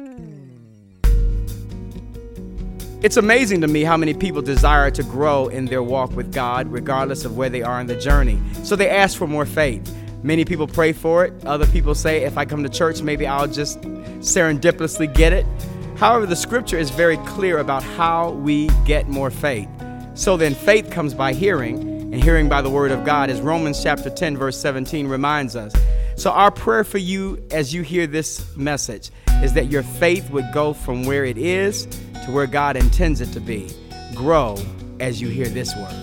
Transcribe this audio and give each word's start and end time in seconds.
Hmm. 0.00 0.40
It's 3.02 3.16
amazing 3.16 3.60
to 3.62 3.66
me 3.66 3.82
how 3.82 3.96
many 3.96 4.14
people 4.14 4.42
desire 4.42 4.90
to 4.90 5.02
grow 5.02 5.48
in 5.48 5.66
their 5.66 5.82
walk 5.82 6.12
with 6.12 6.32
God, 6.32 6.70
regardless 6.70 7.24
of 7.24 7.36
where 7.36 7.48
they 7.50 7.62
are 7.62 7.80
in 7.80 7.86
the 7.86 7.96
journey. 7.96 8.38
So 8.62 8.76
they 8.76 8.88
ask 8.88 9.18
for 9.18 9.26
more 9.26 9.46
faith. 9.46 9.94
Many 10.22 10.44
people 10.44 10.66
pray 10.66 10.92
for 10.92 11.24
it. 11.24 11.32
Other 11.46 11.66
people 11.66 11.94
say, 11.94 12.24
if 12.24 12.36
I 12.36 12.44
come 12.44 12.62
to 12.62 12.68
church, 12.68 13.00
maybe 13.02 13.26
I'll 13.26 13.46
just 13.46 13.80
serendipitously 13.80 15.14
get 15.14 15.32
it. 15.32 15.46
However, 15.96 16.26
the 16.26 16.36
scripture 16.36 16.78
is 16.78 16.90
very 16.90 17.16
clear 17.18 17.58
about 17.58 17.82
how 17.82 18.30
we 18.30 18.68
get 18.86 19.08
more 19.08 19.30
faith. 19.30 19.68
So 20.14 20.36
then, 20.36 20.54
faith 20.54 20.90
comes 20.90 21.14
by 21.14 21.32
hearing, 21.32 21.78
and 22.12 22.22
hearing 22.22 22.48
by 22.48 22.62
the 22.62 22.70
word 22.70 22.90
of 22.90 23.04
God, 23.04 23.30
as 23.30 23.40
Romans 23.40 23.82
chapter 23.82 24.10
10, 24.10 24.36
verse 24.36 24.58
17 24.58 25.06
reminds 25.06 25.56
us. 25.56 25.74
So, 26.20 26.30
our 26.32 26.50
prayer 26.50 26.84
for 26.84 26.98
you 26.98 27.42
as 27.50 27.72
you 27.72 27.80
hear 27.80 28.06
this 28.06 28.54
message 28.54 29.10
is 29.42 29.54
that 29.54 29.70
your 29.70 29.82
faith 29.82 30.28
would 30.28 30.52
go 30.52 30.74
from 30.74 31.06
where 31.06 31.24
it 31.24 31.38
is 31.38 31.86
to 31.86 32.30
where 32.30 32.46
God 32.46 32.76
intends 32.76 33.22
it 33.22 33.32
to 33.32 33.40
be. 33.40 33.70
Grow 34.14 34.58
as 35.00 35.18
you 35.18 35.28
hear 35.28 35.46
this 35.46 35.74
word. 35.74 35.94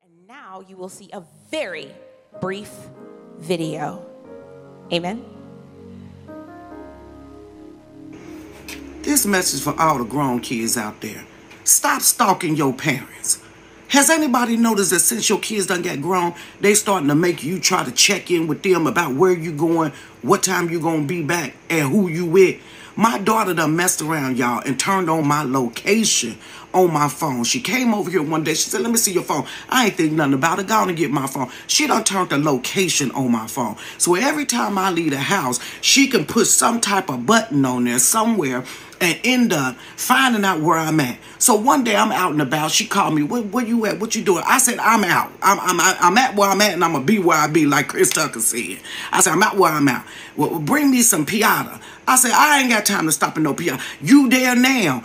And 0.00 0.28
now 0.28 0.62
you 0.68 0.76
will 0.76 0.88
see 0.88 1.10
a 1.12 1.24
very 1.50 1.90
brief 2.40 2.70
video. 3.38 4.06
Amen. 4.92 5.24
This 9.02 9.26
message 9.26 9.60
for 9.60 9.74
all 9.76 9.98
the 9.98 10.04
grown 10.04 10.38
kids 10.38 10.76
out 10.76 11.00
there. 11.00 11.26
Stop 11.64 12.02
stalking 12.02 12.54
your 12.54 12.72
parents. 12.72 13.42
Has 13.88 14.10
anybody 14.10 14.56
noticed 14.56 14.90
that 14.90 14.98
since 14.98 15.28
your 15.28 15.38
kids 15.38 15.66
done 15.66 15.82
got 15.82 16.00
grown, 16.02 16.34
they 16.60 16.74
starting 16.74 17.08
to 17.08 17.14
make 17.14 17.44
you 17.44 17.60
try 17.60 17.84
to 17.84 17.92
check 17.92 18.32
in 18.32 18.48
with 18.48 18.62
them 18.64 18.86
about 18.86 19.14
where 19.14 19.32
you 19.32 19.52
going, 19.52 19.92
what 20.22 20.42
time 20.42 20.70
you 20.70 20.80
gonna 20.80 21.04
be 21.04 21.22
back, 21.22 21.54
and 21.70 21.88
who 21.90 22.08
you 22.08 22.26
with? 22.26 22.60
My 22.96 23.18
daughter 23.18 23.54
done 23.54 23.76
messed 23.76 24.02
around, 24.02 24.38
y'all, 24.38 24.62
and 24.66 24.80
turned 24.80 25.08
on 25.08 25.28
my 25.28 25.44
location 25.44 26.36
on 26.72 26.92
my 26.92 27.08
phone. 27.08 27.44
She 27.44 27.60
came 27.60 27.94
over 27.94 28.10
here 28.10 28.22
one 28.22 28.44
day. 28.44 28.54
She 28.54 28.70
said, 28.70 28.82
Let 28.82 28.90
me 28.90 28.98
see 28.98 29.12
your 29.12 29.22
phone. 29.22 29.46
I 29.68 29.86
ain't 29.86 29.94
think 29.94 30.12
nothing 30.12 30.34
about 30.34 30.58
it. 30.58 30.66
Go 30.66 30.74
on 30.74 30.88
and 30.88 30.98
get 30.98 31.10
my 31.10 31.26
phone. 31.26 31.50
She 31.66 31.86
done 31.86 32.04
turned 32.04 32.30
the 32.30 32.38
location 32.38 33.10
on 33.12 33.32
my 33.32 33.46
phone. 33.46 33.76
So 33.98 34.14
every 34.14 34.46
time 34.46 34.78
I 34.78 34.90
leave 34.90 35.10
the 35.10 35.18
house, 35.18 35.58
she 35.80 36.06
can 36.06 36.26
put 36.26 36.46
some 36.46 36.80
type 36.80 37.08
of 37.08 37.26
button 37.26 37.64
on 37.64 37.84
there 37.84 37.98
somewhere 37.98 38.64
and 39.00 39.18
end 39.24 39.52
up 39.52 39.76
finding 39.96 40.44
out 40.44 40.60
where 40.60 40.78
I'm 40.78 41.00
at. 41.00 41.18
So 41.38 41.54
one 41.54 41.84
day 41.84 41.96
I'm 41.96 42.12
out 42.12 42.32
and 42.32 42.42
about. 42.42 42.70
She 42.70 42.86
called 42.86 43.14
me. 43.14 43.22
Where, 43.22 43.42
where 43.42 43.64
you 43.64 43.86
at? 43.86 44.00
What 44.00 44.14
you 44.14 44.22
doing? 44.22 44.42
I 44.46 44.58
said 44.58 44.78
I'm 44.78 45.04
out. 45.04 45.32
I'm, 45.42 45.58
I'm 45.60 45.80
I'm 45.80 46.18
at 46.18 46.34
where 46.34 46.48
I'm 46.48 46.60
at, 46.60 46.72
and 46.72 46.84
I'm 46.84 46.92
gonna 46.92 47.04
be 47.04 47.18
where 47.18 47.36
I 47.36 47.46
be, 47.46 47.66
like 47.66 47.88
Chris 47.88 48.10
Tucker 48.10 48.40
said. 48.40 48.78
I 49.12 49.20
said 49.20 49.32
I'm 49.32 49.42
out 49.42 49.56
where 49.56 49.72
I'm 49.72 49.88
at. 49.88 50.06
Well, 50.36 50.58
bring 50.58 50.90
me 50.90 51.02
some 51.02 51.26
piata. 51.26 51.80
I 52.08 52.16
said 52.16 52.32
I 52.32 52.60
ain't 52.60 52.70
got 52.70 52.86
time 52.86 53.06
to 53.06 53.12
stop 53.12 53.36
at 53.36 53.42
no 53.42 53.54
piata. 53.54 53.80
You 54.00 54.28
there 54.28 54.56
now? 54.56 55.04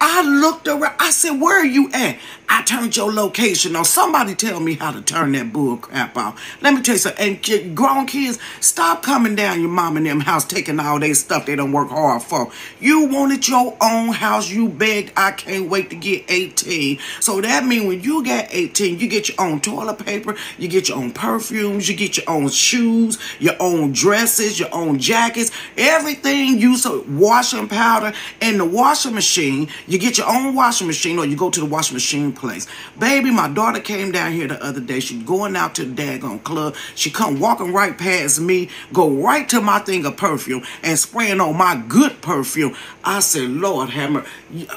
I 0.00 0.22
looked 0.22 0.68
around. 0.68 0.94
I 0.98 1.10
said, 1.10 1.40
Where 1.40 1.60
are 1.60 1.66
you 1.66 1.90
at? 1.92 2.18
I 2.50 2.62
turned 2.62 2.96
your 2.96 3.12
location 3.12 3.76
on. 3.76 3.84
Somebody 3.84 4.34
tell 4.34 4.58
me 4.58 4.74
how 4.74 4.90
to 4.90 5.02
turn 5.02 5.32
that 5.32 5.52
bull 5.52 5.76
crap 5.76 6.16
off. 6.16 6.40
Let 6.62 6.72
me 6.72 6.80
tell 6.80 6.94
you 6.94 6.98
something. 6.98 7.40
And 7.44 7.76
grown 7.76 8.06
kids, 8.06 8.38
stop 8.60 9.02
coming 9.02 9.34
down 9.34 9.60
your 9.60 9.68
mom 9.68 9.98
and 9.98 10.06
them 10.06 10.20
house 10.20 10.46
taking 10.46 10.80
all 10.80 10.98
their 10.98 11.14
stuff 11.14 11.44
they 11.44 11.56
don't 11.56 11.72
work 11.72 11.90
hard 11.90 12.22
for. 12.22 12.50
You 12.80 13.04
wanted 13.06 13.46
your 13.46 13.76
own 13.82 14.08
house. 14.08 14.50
You 14.50 14.68
begged. 14.68 15.12
I 15.16 15.32
can't 15.32 15.68
wait 15.68 15.90
to 15.90 15.96
get 15.96 16.24
18. 16.28 16.98
So 17.20 17.40
that 17.42 17.66
means 17.66 17.86
when 17.86 18.02
you 18.02 18.24
get 18.24 18.48
18, 18.50 18.98
you 18.98 19.08
get 19.08 19.28
your 19.28 19.40
own 19.40 19.60
toilet 19.60 19.98
paper, 20.04 20.34
you 20.58 20.68
get 20.68 20.88
your 20.88 20.98
own 20.98 21.12
perfumes, 21.12 21.88
you 21.88 21.96
get 21.96 22.16
your 22.16 22.28
own 22.28 22.48
shoes, 22.48 23.18
your 23.40 23.56
own 23.60 23.92
dresses, 23.92 24.58
your 24.58 24.72
own 24.72 24.98
jackets, 24.98 25.50
everything 25.76 26.58
you 26.58 26.76
so 26.78 27.04
washing 27.08 27.68
powder 27.68 28.14
and 28.40 28.58
the 28.58 28.64
washing 28.64 29.14
machine. 29.14 29.68
You 29.88 29.98
get 29.98 30.18
your 30.18 30.28
own 30.28 30.54
washing 30.54 30.86
machine 30.86 31.18
or 31.18 31.24
you 31.24 31.34
go 31.34 31.48
to 31.48 31.60
the 31.60 31.66
washing 31.66 31.94
machine 31.94 32.32
place. 32.32 32.66
Baby, 32.98 33.30
my 33.30 33.48
daughter 33.48 33.80
came 33.80 34.12
down 34.12 34.32
here 34.32 34.46
the 34.46 34.62
other 34.62 34.80
day. 34.80 35.00
She 35.00 35.18
going 35.22 35.56
out 35.56 35.74
to 35.76 35.84
the 35.86 36.02
daggone 36.02 36.44
club. 36.44 36.76
She 36.94 37.10
come 37.10 37.40
walking 37.40 37.72
right 37.72 37.96
past 37.96 38.38
me, 38.38 38.68
go 38.92 39.08
right 39.08 39.48
to 39.48 39.62
my 39.62 39.78
thing 39.78 40.04
of 40.04 40.18
perfume 40.18 40.62
and 40.82 40.98
spraying 40.98 41.40
on 41.40 41.56
my 41.56 41.82
good 41.88 42.20
perfume. 42.20 42.76
I 43.02 43.20
said, 43.20 43.48
Lord 43.48 43.88
Hammer, 43.90 44.26
uh, 44.54 44.76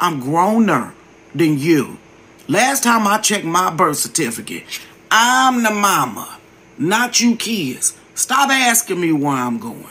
I'm 0.00 0.22
growner 0.22 0.94
than 1.34 1.58
you. 1.58 1.98
Last 2.48 2.84
time 2.84 3.06
I 3.06 3.18
checked 3.18 3.44
my 3.44 3.70
birth 3.70 3.98
certificate, 3.98 4.64
I'm 5.10 5.62
the 5.62 5.70
mama, 5.70 6.38
not 6.78 7.20
you 7.20 7.36
kids. 7.36 7.98
Stop 8.14 8.48
asking 8.48 8.98
me 8.98 9.12
where 9.12 9.34
I'm 9.34 9.58
going. 9.58 9.84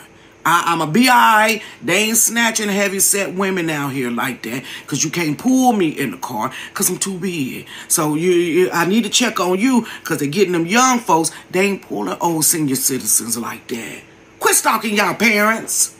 I, 0.48 0.72
am 0.72 0.80
a 0.80 0.86
BI. 0.86 1.60
They 1.82 2.04
ain't 2.04 2.16
snatching 2.16 2.68
heavy 2.68 3.00
set 3.00 3.34
women 3.34 3.68
out 3.68 3.92
here 3.92 4.12
like 4.12 4.44
that 4.44 4.62
because 4.82 5.02
you 5.02 5.10
can't 5.10 5.36
pull 5.36 5.72
me 5.72 5.88
in 5.88 6.12
the 6.12 6.18
car 6.18 6.52
because 6.68 6.88
I'm 6.88 6.98
too 6.98 7.18
big. 7.18 7.66
So 7.88 8.14
you, 8.14 8.30
you, 8.30 8.70
I 8.70 8.86
need 8.86 9.02
to 9.02 9.10
check 9.10 9.40
on 9.40 9.58
you 9.58 9.88
because 10.00 10.18
they're 10.18 10.28
getting 10.28 10.52
them 10.52 10.64
young 10.64 11.00
folks. 11.00 11.32
They 11.50 11.62
ain't 11.62 11.82
pulling 11.82 12.16
old 12.20 12.44
senior 12.44 12.76
citizens 12.76 13.36
like 13.36 13.66
that. 13.66 14.02
Quit 14.38 14.54
stalking 14.54 14.94
y'all 14.94 15.14
parents. 15.14 15.96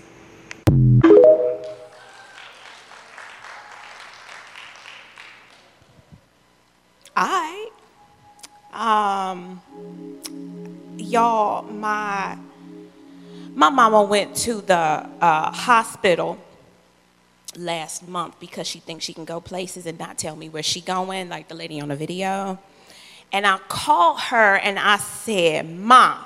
I, 7.17 7.71
um, 8.73 9.61
y'all, 10.99 11.63
my 11.65 12.39
my 13.57 13.71
mama 13.71 14.03
went 14.03 14.37
to 14.37 14.61
the 14.61 14.75
uh, 14.75 15.51
hospital 15.51 16.39
last 17.57 18.07
month 18.07 18.39
because 18.39 18.67
she 18.67 18.81
thinks 18.81 19.03
she 19.03 19.15
can 19.15 19.25
go 19.25 19.41
places 19.41 19.87
and 19.87 19.99
not 19.99 20.19
tell 20.19 20.37
me 20.37 20.51
where 20.51 20.63
she 20.63 20.83
going, 20.83 21.31
like 21.31 21.49
the 21.49 21.55
lady 21.55 21.81
on 21.81 21.89
the 21.89 21.97
video. 21.97 22.59
And 23.33 23.47
I 23.47 23.57
called 23.67 24.21
her 24.21 24.57
and 24.57 24.79
I 24.79 24.99
said, 24.99 25.71
Mom, 25.71 26.23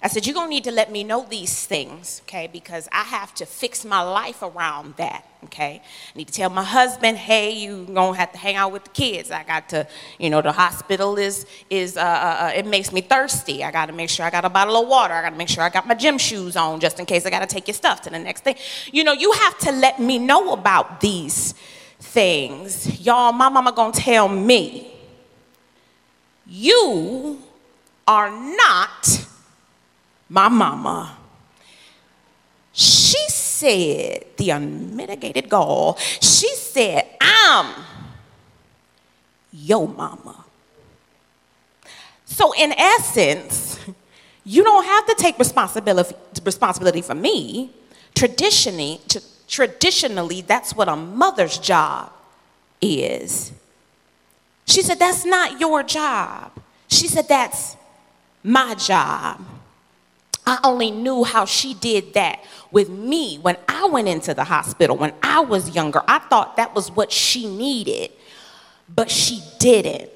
I 0.00 0.06
said, 0.06 0.26
You're 0.26 0.34
going 0.34 0.46
to 0.46 0.50
need 0.50 0.64
to 0.64 0.70
let 0.70 0.92
me 0.92 1.02
know 1.02 1.26
these 1.28 1.66
things, 1.66 2.22
okay? 2.24 2.48
Because 2.52 2.88
I 2.92 3.02
have 3.02 3.34
to 3.34 3.46
fix 3.46 3.84
my 3.84 4.00
life 4.00 4.42
around 4.42 4.94
that, 4.96 5.26
okay? 5.44 5.82
I 6.14 6.18
need 6.18 6.28
to 6.28 6.32
tell 6.32 6.50
my 6.50 6.62
husband, 6.62 7.18
Hey, 7.18 7.52
you're 7.52 7.84
going 7.84 8.14
to 8.14 8.18
have 8.18 8.30
to 8.32 8.38
hang 8.38 8.54
out 8.54 8.70
with 8.70 8.84
the 8.84 8.90
kids. 8.90 9.32
I 9.32 9.42
got 9.42 9.68
to, 9.70 9.88
you 10.18 10.30
know, 10.30 10.40
the 10.40 10.52
hospital 10.52 11.18
is, 11.18 11.46
is 11.68 11.96
uh, 11.96 12.00
uh, 12.00 12.44
uh 12.44 12.52
it 12.54 12.64
makes 12.64 12.92
me 12.92 13.00
thirsty. 13.00 13.64
I 13.64 13.72
got 13.72 13.86
to 13.86 13.92
make 13.92 14.08
sure 14.08 14.24
I 14.24 14.30
got 14.30 14.44
a 14.44 14.48
bottle 14.48 14.80
of 14.80 14.86
water. 14.86 15.14
I 15.14 15.22
got 15.22 15.30
to 15.30 15.36
make 15.36 15.48
sure 15.48 15.64
I 15.64 15.68
got 15.68 15.86
my 15.88 15.94
gym 15.94 16.16
shoes 16.16 16.56
on 16.56 16.78
just 16.78 17.00
in 17.00 17.06
case 17.06 17.26
I 17.26 17.30
got 17.30 17.40
to 17.40 17.46
take 17.46 17.66
your 17.66 17.74
stuff 17.74 18.00
to 18.02 18.10
the 18.10 18.20
next 18.20 18.44
thing. 18.44 18.54
You 18.92 19.02
know, 19.02 19.12
you 19.12 19.32
have 19.32 19.58
to 19.58 19.72
let 19.72 19.98
me 19.98 20.20
know 20.20 20.52
about 20.52 21.00
these 21.00 21.54
things. 21.98 23.00
Y'all, 23.04 23.32
my 23.32 23.48
mama 23.48 23.72
going 23.72 23.92
to 23.92 24.00
tell 24.00 24.28
me, 24.28 24.92
You 26.46 27.42
are 28.06 28.30
not 28.30 29.27
my 30.28 30.48
mama, 30.48 31.16
she 32.72 33.18
said, 33.28 34.26
the 34.36 34.50
unmitigated 34.50 35.48
gall, 35.48 35.96
she 35.98 36.54
said, 36.54 37.06
I'm 37.20 37.74
your 39.52 39.88
mama. 39.88 40.44
So, 42.24 42.52
in 42.54 42.72
essence, 42.72 43.78
you 44.44 44.62
don't 44.62 44.84
have 44.84 45.06
to 45.06 45.14
take 45.14 45.38
responsibility, 45.38 46.14
responsibility 46.44 47.02
for 47.02 47.14
me. 47.14 47.72
Traditionally, 48.14 49.00
traditionally, 49.48 50.42
that's 50.42 50.74
what 50.74 50.88
a 50.88 50.96
mother's 50.96 51.58
job 51.58 52.12
is. 52.80 53.52
She 54.66 54.82
said, 54.82 54.98
That's 54.98 55.24
not 55.24 55.58
your 55.58 55.82
job. 55.82 56.52
She 56.88 57.08
said, 57.08 57.28
That's 57.28 57.76
my 58.42 58.74
job. 58.74 59.40
I 60.48 60.58
only 60.64 60.90
knew 60.90 61.24
how 61.24 61.44
she 61.44 61.74
did 61.74 62.14
that 62.14 62.42
with 62.70 62.88
me 62.88 63.36
when 63.36 63.58
I 63.68 63.84
went 63.84 64.08
into 64.08 64.32
the 64.32 64.44
hospital 64.44 64.96
when 64.96 65.12
I 65.22 65.40
was 65.40 65.74
younger. 65.74 66.00
I 66.08 66.20
thought 66.20 66.56
that 66.56 66.74
was 66.74 66.90
what 66.90 67.12
she 67.12 67.46
needed, 67.46 68.12
but 68.88 69.10
she 69.10 69.42
didn't. 69.58 70.08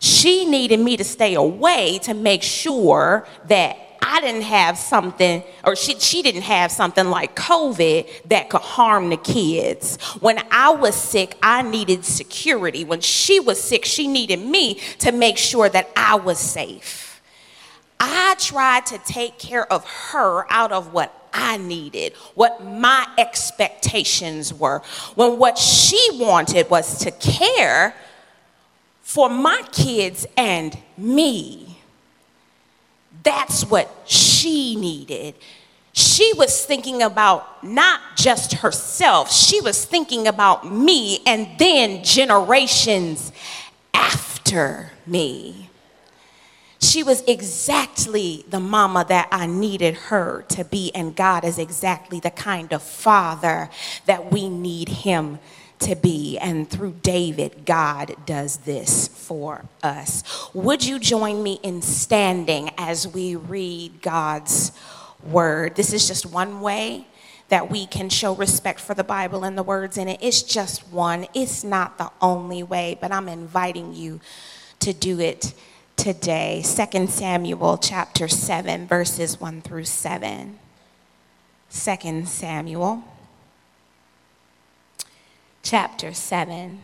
She 0.00 0.46
needed 0.46 0.80
me 0.80 0.96
to 0.96 1.04
stay 1.04 1.34
away 1.34 2.00
to 2.02 2.12
make 2.12 2.42
sure 2.42 3.28
that 3.46 3.78
I 4.02 4.20
didn't 4.20 4.42
have 4.42 4.76
something, 4.78 5.44
or 5.62 5.76
she, 5.76 5.96
she 6.00 6.22
didn't 6.22 6.42
have 6.42 6.72
something 6.72 7.06
like 7.08 7.36
COVID 7.36 8.24
that 8.24 8.50
could 8.50 8.62
harm 8.62 9.10
the 9.10 9.16
kids. 9.16 9.96
When 10.18 10.42
I 10.50 10.70
was 10.70 10.96
sick, 10.96 11.36
I 11.40 11.62
needed 11.62 12.04
security. 12.04 12.82
When 12.82 13.00
she 13.00 13.38
was 13.38 13.62
sick, 13.62 13.84
she 13.84 14.08
needed 14.08 14.40
me 14.40 14.80
to 14.98 15.12
make 15.12 15.38
sure 15.38 15.68
that 15.68 15.90
I 15.94 16.16
was 16.16 16.40
safe. 16.40 17.05
I 17.98 18.34
tried 18.38 18.86
to 18.86 18.98
take 18.98 19.38
care 19.38 19.70
of 19.72 19.84
her 19.84 20.50
out 20.50 20.72
of 20.72 20.92
what 20.92 21.28
I 21.32 21.56
needed, 21.56 22.14
what 22.34 22.64
my 22.64 23.06
expectations 23.18 24.52
were, 24.52 24.82
when 25.14 25.38
what 25.38 25.58
she 25.58 26.00
wanted 26.12 26.70
was 26.70 26.98
to 27.00 27.10
care 27.10 27.94
for 29.02 29.28
my 29.28 29.62
kids 29.72 30.26
and 30.36 30.76
me. 30.96 31.78
That's 33.22 33.64
what 33.64 33.90
she 34.06 34.76
needed. 34.76 35.34
She 35.92 36.32
was 36.36 36.64
thinking 36.64 37.02
about 37.02 37.64
not 37.64 38.00
just 38.16 38.54
herself, 38.54 39.32
she 39.32 39.60
was 39.60 39.84
thinking 39.84 40.26
about 40.26 40.70
me 40.70 41.20
and 41.26 41.48
then 41.58 42.04
generations 42.04 43.32
after 43.94 44.92
me. 45.06 45.65
She 46.86 47.02
was 47.02 47.22
exactly 47.26 48.44
the 48.48 48.60
mama 48.60 49.04
that 49.08 49.26
I 49.32 49.46
needed 49.46 49.96
her 49.96 50.44
to 50.50 50.64
be, 50.64 50.92
and 50.94 51.16
God 51.16 51.44
is 51.44 51.58
exactly 51.58 52.20
the 52.20 52.30
kind 52.30 52.72
of 52.72 52.80
father 52.80 53.70
that 54.06 54.30
we 54.30 54.48
need 54.48 54.88
him 54.88 55.40
to 55.80 55.96
be. 55.96 56.38
And 56.38 56.70
through 56.70 56.94
David, 57.02 57.64
God 57.64 58.14
does 58.24 58.58
this 58.58 59.08
for 59.08 59.64
us. 59.82 60.22
Would 60.54 60.86
you 60.86 61.00
join 61.00 61.42
me 61.42 61.58
in 61.64 61.82
standing 61.82 62.70
as 62.78 63.08
we 63.08 63.34
read 63.34 64.00
God's 64.00 64.70
word? 65.24 65.74
This 65.74 65.92
is 65.92 66.06
just 66.06 66.24
one 66.24 66.60
way 66.60 67.08
that 67.48 67.68
we 67.68 67.86
can 67.86 68.08
show 68.08 68.32
respect 68.32 68.78
for 68.78 68.94
the 68.94 69.04
Bible 69.04 69.42
and 69.42 69.58
the 69.58 69.64
words 69.64 69.98
in 69.98 70.08
it. 70.08 70.20
It's 70.22 70.42
just 70.42 70.86
one, 70.88 71.26
it's 71.34 71.64
not 71.64 71.98
the 71.98 72.12
only 72.22 72.62
way, 72.62 72.96
but 73.00 73.10
I'm 73.10 73.28
inviting 73.28 73.92
you 73.92 74.20
to 74.78 74.92
do 74.92 75.18
it 75.18 75.52
today. 75.96 76.62
2 76.62 77.06
Samuel 77.06 77.78
chapter 77.78 78.28
7, 78.28 78.86
verses 78.86 79.40
1 79.40 79.62
through 79.62 79.84
7. 79.84 80.58
2 81.70 82.24
Samuel 82.26 83.04
chapter 85.62 86.12
7, 86.12 86.80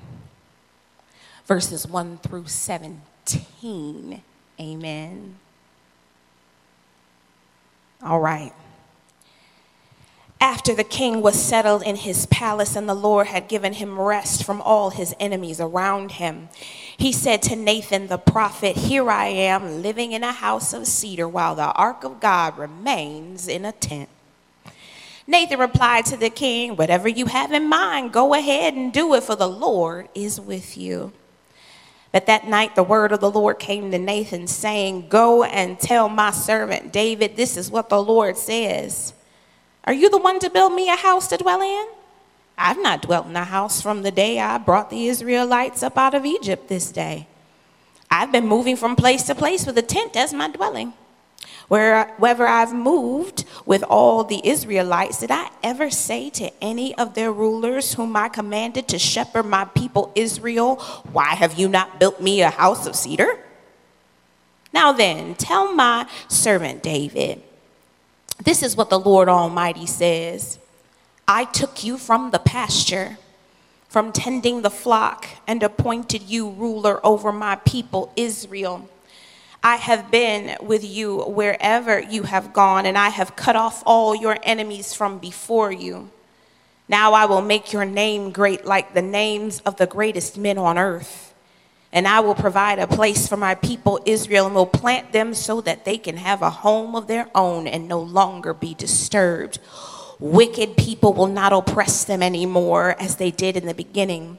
verses 1.47 1.87
1 1.87 2.19
through 2.19 2.47
17. 2.47 4.23
Amen. 4.61 5.37
All 8.03 8.21
right. 8.21 8.53
After 10.43 10.75
the 10.75 10.83
king 10.83 11.23
was 11.23 11.41
settled 11.41 11.85
in 11.85 11.95
his 11.95 12.27
palace 12.27 12.75
and 12.75 12.89
the 12.89 12.95
Lord 12.95 13.29
had 13.29 13.47
given 13.47 13.75
him 13.75 13.97
rest 13.97 14.43
from 14.43 14.61
all 14.61 14.91
his 14.91 15.15
enemies 15.21 15.61
around 15.61 16.11
him, 16.11 16.49
he 16.97 17.13
said 17.13 17.43
to 17.43 17.55
Nathan 17.55 18.09
the 18.09 18.19
prophet, 18.19 18.77
Here 18.77 19.09
I 19.09 19.27
am 19.27 19.83
living 19.83 20.11
in 20.11 20.25
a 20.25 20.33
house 20.33 20.73
of 20.73 20.89
cedar 20.89 21.29
while 21.29 21.55
the 21.55 21.71
ark 21.75 22.03
of 22.03 22.19
God 22.19 22.59
remains 22.59 23.47
in 23.47 23.65
a 23.65 23.71
tent. 23.71 24.09
Nathan 25.29 25.61
replied 25.61 26.07
to 26.07 26.17
the 26.17 26.29
king, 26.29 26.75
Whatever 26.75 27.07
you 27.07 27.27
have 27.27 27.53
in 27.53 27.69
mind, 27.69 28.13
go 28.13 28.35
ahead 28.35 28.75
and 28.75 28.93
do 28.93 29.15
it, 29.15 29.23
for 29.23 29.37
the 29.37 29.49
Lord 29.49 30.09
is 30.13 30.41
with 30.41 30.77
you. 30.77 31.13
But 32.11 32.27
that 32.27 32.49
night 32.49 32.75
the 32.75 32.83
word 32.83 33.13
of 33.13 33.21
the 33.21 33.31
Lord 33.31 33.61
came 33.61 33.93
to 33.93 33.99
Nathan, 33.99 34.49
saying, 34.49 35.09
Go 35.09 35.45
and 35.45 35.79
tell 35.79 36.09
my 36.09 36.33
servant 36.33 36.93
David, 36.93 37.37
this 37.37 37.57
is 37.57 37.71
what 37.71 37.89
the 37.89 38.03
Lord 38.03 38.37
says. 38.37 39.15
Are 39.85 39.93
you 39.93 40.11
the 40.11 40.19
one 40.19 40.39
to 40.41 40.51
build 40.51 40.73
me 40.73 40.89
a 40.89 40.97
house 40.97 41.29
to 41.29 41.37
dwell 41.37 41.61
in? 41.61 41.87
I've 42.57 42.81
not 42.81 43.03
dwelt 43.03 43.27
in 43.27 43.37
a 43.37 43.45
house 43.45 43.81
from 43.81 44.03
the 44.03 44.11
day 44.11 44.39
I 44.39 44.59
brought 44.59 44.91
the 44.91 45.09
Israelites 45.09 45.83
up 45.83 45.99
out 45.99 46.15
of 46.15 46.25
Egypt 46.25 46.69
this 46.69 46.93
day. 46.93 47.27
I've 48.11 48.31
been 48.31 48.47
moving 48.47 48.77
from 48.77 48.95
place 48.95 49.25
to 49.25 49.35
place 49.35 49.67
with 49.67 49.79
a 49.79 49.83
tent 49.83 50.17
as 50.17 50.35
my 50.35 50.49
dwelling. 50.49 50.93
Wherever 51.69 52.47
I've 52.47 52.75
moved 52.75 53.47
with 53.65 53.83
all 53.85 54.25
the 54.25 54.47
Israelites, 54.47 55.21
did 55.21 55.31
I 55.31 55.49
ever 55.63 55.89
say 55.91 56.29
to 56.31 56.53
any 56.63 56.95
of 56.97 57.15
their 57.15 57.33
rulers 57.33 57.95
whom 57.95 58.15
I 58.15 58.29
commanded 58.29 58.89
to 58.89 58.99
shepherd 58.99 59.45
my 59.45 59.65
people 59.65 60.13
Israel, 60.15 60.77
Why 61.13 61.35
have 61.35 61.59
you 61.59 61.69
not 61.69 61.99
built 61.99 62.21
me 62.21 62.43
a 62.43 62.51
house 62.51 62.87
of 62.87 62.95
cedar? 62.95 63.39
Now 64.75 64.93
then, 64.93 65.35
tell 65.35 65.73
my 65.73 66.07
servant 66.29 66.83
David, 66.83 67.43
this 68.45 68.63
is 68.63 68.77
what 68.77 68.91
the 68.91 68.99
Lord 68.99 69.29
Almighty 69.29 69.87
says 69.87 70.59
I 71.27 71.45
took 71.45 71.85
you 71.85 71.97
from 71.97 72.31
the 72.31 72.39
pasture, 72.39 73.19
from 73.89 74.13
tending 74.13 74.63
the 74.63 74.71
flock, 74.71 75.27
and 75.47 75.63
appointed 75.63 76.23
you 76.23 76.51
ruler 76.51 77.05
over 77.05 77.33
my 77.33 77.57
people 77.57 78.13
Israel. 78.17 78.89
I 79.63 79.77
have 79.77 80.11
been 80.11 80.57
with 80.61 80.85
you 80.85 81.19
wherever 81.21 82.01
you 82.01 82.25
have 82.25 82.53
gone, 82.53 82.85
and 82.85 82.99
I 82.99 83.11
have 83.11 83.37
cut 83.37 83.55
off 83.55 83.83
all 83.87 84.15
your 84.15 84.37
enemies 84.43 84.93
from 84.93 85.19
before 85.19 85.71
you. 85.71 86.11
Now 86.89 87.13
I 87.13 87.27
will 87.27 87.43
make 87.43 87.73
your 87.73 87.85
name 87.85 88.33
great 88.33 88.65
like 88.65 88.93
the 88.93 89.03
names 89.03 89.61
of 89.61 89.77
the 89.77 89.87
greatest 89.87 90.37
men 90.37 90.59
on 90.59 90.79
earth. 90.79 91.32
And 91.93 92.09
I 92.09 92.21
will 92.21 92.35
provide 92.35 92.79
a 92.79 92.87
place 92.87 93.29
for 93.29 93.37
my 93.37 93.55
people 93.55 94.01
Israel 94.07 94.47
and 94.47 94.55
will 94.55 94.67
plant 94.67 95.13
them 95.13 95.35
so 95.35 95.61
that 95.61 95.85
they 95.85 95.99
can 95.99 96.17
have 96.17 96.41
a 96.41 96.51
home 96.51 96.97
of 96.97 97.07
their 97.07 97.29
own 97.35 97.67
and 97.67 97.87
no 97.87 98.01
longer 98.01 98.55
be 98.55 98.75
disturbed. 98.75 99.59
Wicked 100.19 100.77
people 100.77 101.13
will 101.13 101.27
not 101.27 101.53
oppress 101.53 102.05
them 102.05 102.23
anymore 102.23 102.97
as 102.99 103.17
they 103.17 103.31
did 103.31 103.57
in 103.57 103.67
the 103.67 103.75
beginning 103.75 104.39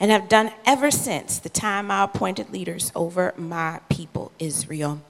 and 0.00 0.10
have 0.10 0.28
done 0.28 0.52
ever 0.64 0.90
since 0.90 1.38
the 1.38 1.48
time 1.48 1.90
I 1.90 2.04
appointed 2.04 2.50
leaders 2.50 2.92
over 2.94 3.34
my 3.36 3.80
people 3.88 4.32
Israel. 4.38 5.00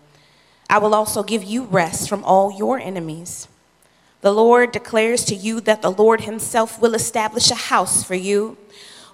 I 0.70 0.78
will 0.78 0.94
also 0.94 1.22
give 1.22 1.44
you 1.44 1.64
rest 1.64 2.08
from 2.08 2.24
all 2.24 2.56
your 2.56 2.78
enemies. 2.78 3.48
The 4.20 4.32
Lord 4.32 4.72
declares 4.72 5.24
to 5.26 5.34
you 5.34 5.60
that 5.60 5.82
the 5.82 5.90
Lord 5.90 6.22
Himself 6.22 6.80
will 6.80 6.94
establish 6.94 7.50
a 7.50 7.54
house 7.54 8.02
for 8.02 8.14
you 8.14 8.56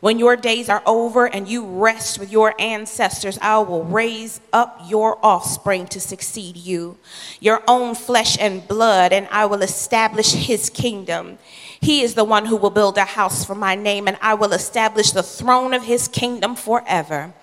when 0.05 0.19
your 0.19 0.37
days 0.37 0.69
are 0.69 0.83
over 0.85 1.25
and 1.25 1.49
you 1.49 1.65
rest 1.65 2.19
with 2.19 2.31
your 2.31 2.55
ancestors, 2.61 3.39
I 3.41 3.57
will 3.61 3.85
raise 3.85 4.39
up 4.53 4.83
your 4.87 5.19
offspring 5.25 5.87
to 5.87 5.99
succeed 5.99 6.59
you, 6.59 6.99
your 7.41 7.63
own 7.67 7.95
flesh 7.95 8.37
and 8.39 8.69
blood, 8.69 9.15
and 9.15 9.27
I 9.31 9.47
will 9.47 9.63
establish 9.63 10.33
his 10.35 10.69
kingdom. 10.69 11.39
He 11.85 12.01
is 12.01 12.15
the 12.15 12.25
one 12.25 12.47
who 12.47 12.57
will 12.57 12.71
build 12.71 12.97
a 12.97 13.05
house 13.05 13.45
for 13.45 13.55
my 13.55 13.75
name, 13.75 14.09
and 14.09 14.17
I 14.23 14.33
will 14.33 14.55
establish 14.55 15.11
the 15.11 15.23
throne 15.23 15.75
of 15.75 15.83
his 15.83 16.09
kingdom 16.09 16.57
forever. 16.57 17.35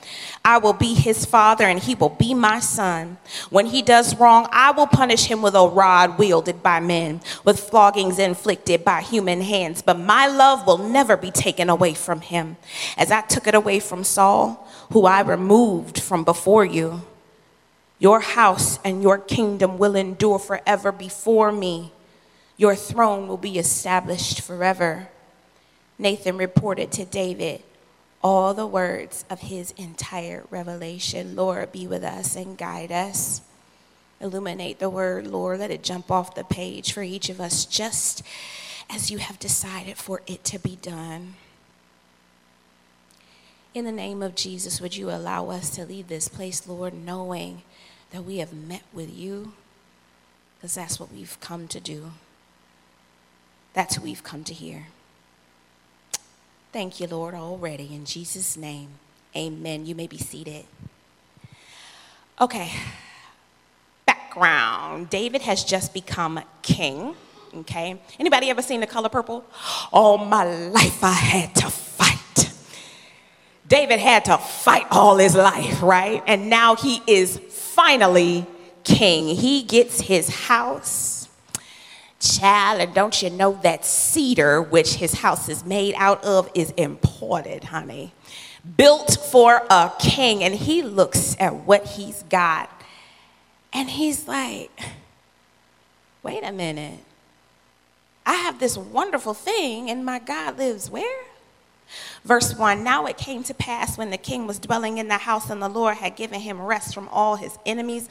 I 0.44 0.58
will 0.58 0.74
be 0.74 0.96
his 0.96 1.26
father 1.28 1.66
and 1.66 1.80
he 1.80 1.94
will 1.94 2.10
be 2.10 2.34
my 2.34 2.60
son. 2.60 3.18
When 3.52 3.68
he 3.68 3.84
does 3.84 4.16
wrong, 4.16 4.48
I 4.52 4.72
will 4.72 4.88
punish 4.88 5.26
him 5.26 5.44
with 5.44 5.54
a 5.54 5.68
rod 5.68 6.18
wielded 6.18 6.64
by 6.64 6.80
men, 6.80 7.22
with 7.44 7.60
floggings 7.60 8.18
inflicted 8.18 8.84
by 8.84 9.02
human 9.02 9.42
hands. 9.42 9.84
But 9.84 10.00
my 10.00 10.26
love 10.26 10.66
will 10.66 10.80
never 10.80 11.16
be 11.16 11.30
taken 11.30 11.70
away 11.70 11.94
from 11.94 12.22
him, 12.22 12.58
as 12.98 13.12
I 13.12 13.22
took 13.22 13.46
it 13.46 13.54
away 13.54 13.80
from 13.80 14.04
Saul, 14.04 14.68
who 14.92 15.06
I 15.06 15.22
removed 15.22 16.00
from 16.00 16.24
before 16.24 16.66
you. 16.66 17.04
Your 18.00 18.22
house 18.22 18.80
and 18.84 19.04
your 19.04 19.20
kingdom 19.20 19.78
will 19.78 19.96
endure 19.96 20.40
forever 20.40 20.92
before 20.92 21.52
me. 21.52 21.92
Your 22.62 22.76
throne 22.76 23.28
will 23.28 23.38
be 23.38 23.58
established 23.58 24.40
forever. 24.40 25.10
Nathan 25.98 26.38
reported 26.38 26.92
to 26.92 27.06
David 27.06 27.64
all 28.24 28.54
the 28.54 28.68
words 28.68 29.26
of 29.32 29.40
his 29.40 29.72
entire 29.78 30.44
revelation. 30.52 31.36
Lord, 31.36 31.72
be 31.72 31.88
with 31.88 32.04
us 32.04 32.36
and 32.36 32.56
guide 32.56 32.92
us. 32.92 33.42
Illuminate 34.20 34.78
the 34.78 34.92
word, 34.92 35.26
Lord. 35.26 35.60
Let 35.60 35.72
it 35.72 35.82
jump 35.82 36.12
off 36.12 36.36
the 36.36 36.44
page 36.44 36.94
for 36.94 37.02
each 37.02 37.30
of 37.30 37.42
us 37.42 37.66
just 37.66 38.22
as 38.92 39.10
you 39.10 39.18
have 39.18 39.40
decided 39.40 39.98
for 39.98 40.22
it 40.28 40.44
to 40.44 40.60
be 40.60 40.76
done. 40.84 41.34
In 43.74 43.86
the 43.86 43.92
name 43.92 44.22
of 44.22 44.36
Jesus, 44.36 44.80
would 44.80 44.96
you 44.96 45.10
allow 45.10 45.50
us 45.50 45.72
to 45.72 45.84
leave 45.84 46.10
this 46.10 46.28
place, 46.28 46.68
Lord, 46.68 46.94
knowing 46.94 47.64
that 48.12 48.24
we 48.24 48.38
have 48.38 48.54
met 48.54 48.84
with 48.94 49.12
you? 49.12 49.54
Because 50.60 50.76
that's 50.76 51.00
what 51.00 51.12
we've 51.12 51.40
come 51.40 51.68
to 51.68 51.80
do. 51.80 52.12
That's 53.74 53.96
who 53.96 54.04
we've 54.04 54.24
come 54.24 54.44
to 54.46 54.54
hear. 54.54 54.88
Thank 56.72 57.00
you, 57.00 57.08
Lord, 57.08 57.34
already. 57.34 57.94
In 57.94 58.06
Jesus' 58.06 58.56
name, 58.56 58.90
amen. 59.36 59.86
You 59.86 59.96
may 59.96 60.08
be 60.08 60.18
seated. 60.18 60.66
Okay, 62.40 62.72
background. 64.06 65.10
David 65.10 65.42
has 65.42 65.64
just 65.64 65.94
become 65.94 66.42
king. 66.62 67.16
Okay, 67.54 68.02
anybody 68.18 68.50
ever 68.50 68.62
seen 68.62 68.80
the 68.80 68.88
color 68.88 69.10
purple? 69.10 69.46
All 69.92 70.18
my 70.18 70.44
life 70.44 71.04
I 71.04 71.12
had 71.12 71.56
to 71.56 71.70
fight. 71.70 72.52
David 73.68 74.00
had 74.00 74.26
to 74.26 74.38
fight 74.38 74.86
all 74.92 75.18
his 75.18 75.36
life, 75.36 75.82
right? 75.82 76.24
And 76.26 76.50
now 76.50 76.76
he 76.76 77.02
is 77.06 77.38
finally 77.38 78.46
king. 78.84 79.36
He 79.36 79.64
gets 79.64 80.02
his 80.02 80.30
house 80.30 81.21
Child, 82.22 82.82
and 82.82 82.94
don't 82.94 83.22
you 83.22 83.30
know 83.30 83.60
that 83.64 83.84
cedar, 83.84 84.62
which 84.62 84.96
his 84.96 85.16
house 85.16 85.50
is 85.50 85.66
made 85.66 85.96
out 85.98 86.24
of, 86.24 86.50
is 86.54 86.72
imported, 86.72 87.66
honey. 87.66 88.14
Built 88.78 89.18
for 89.32 89.66
a 89.70 89.92
king. 90.00 90.44
And 90.44 90.54
he 90.54 90.82
looks 90.84 91.36
at 91.40 91.54
what 91.66 91.86
he's 91.86 92.24
got 92.24 92.70
and 93.74 93.90
he's 93.90 94.28
like, 94.28 94.72
wait 96.24 96.44
a 96.44 96.52
minute. 96.52 97.00
I 98.26 98.34
have 98.34 98.60
this 98.60 98.78
wonderful 98.78 99.34
thing, 99.34 99.90
and 99.90 100.06
my 100.06 100.20
God 100.20 100.58
lives 100.58 100.90
where? 100.90 101.26
Verse 102.24 102.56
1 102.56 102.84
Now 102.84 103.06
it 103.06 103.18
came 103.18 103.44
to 103.44 103.54
pass 103.54 103.98
when 103.98 104.12
the 104.12 104.18
king 104.18 104.46
was 104.46 104.60
dwelling 104.60 105.00
in 105.00 105.08
the 105.08 105.18
house 105.18 105.50
and 105.50 105.62
the 105.62 105.70
Lord 105.70 105.98
had 105.98 106.16
given 106.16 106.40
him 106.42 106.62
rest 106.62 106.94
from 106.94 107.08
all 107.10 107.36
his 107.36 107.58
enemies 107.66 108.10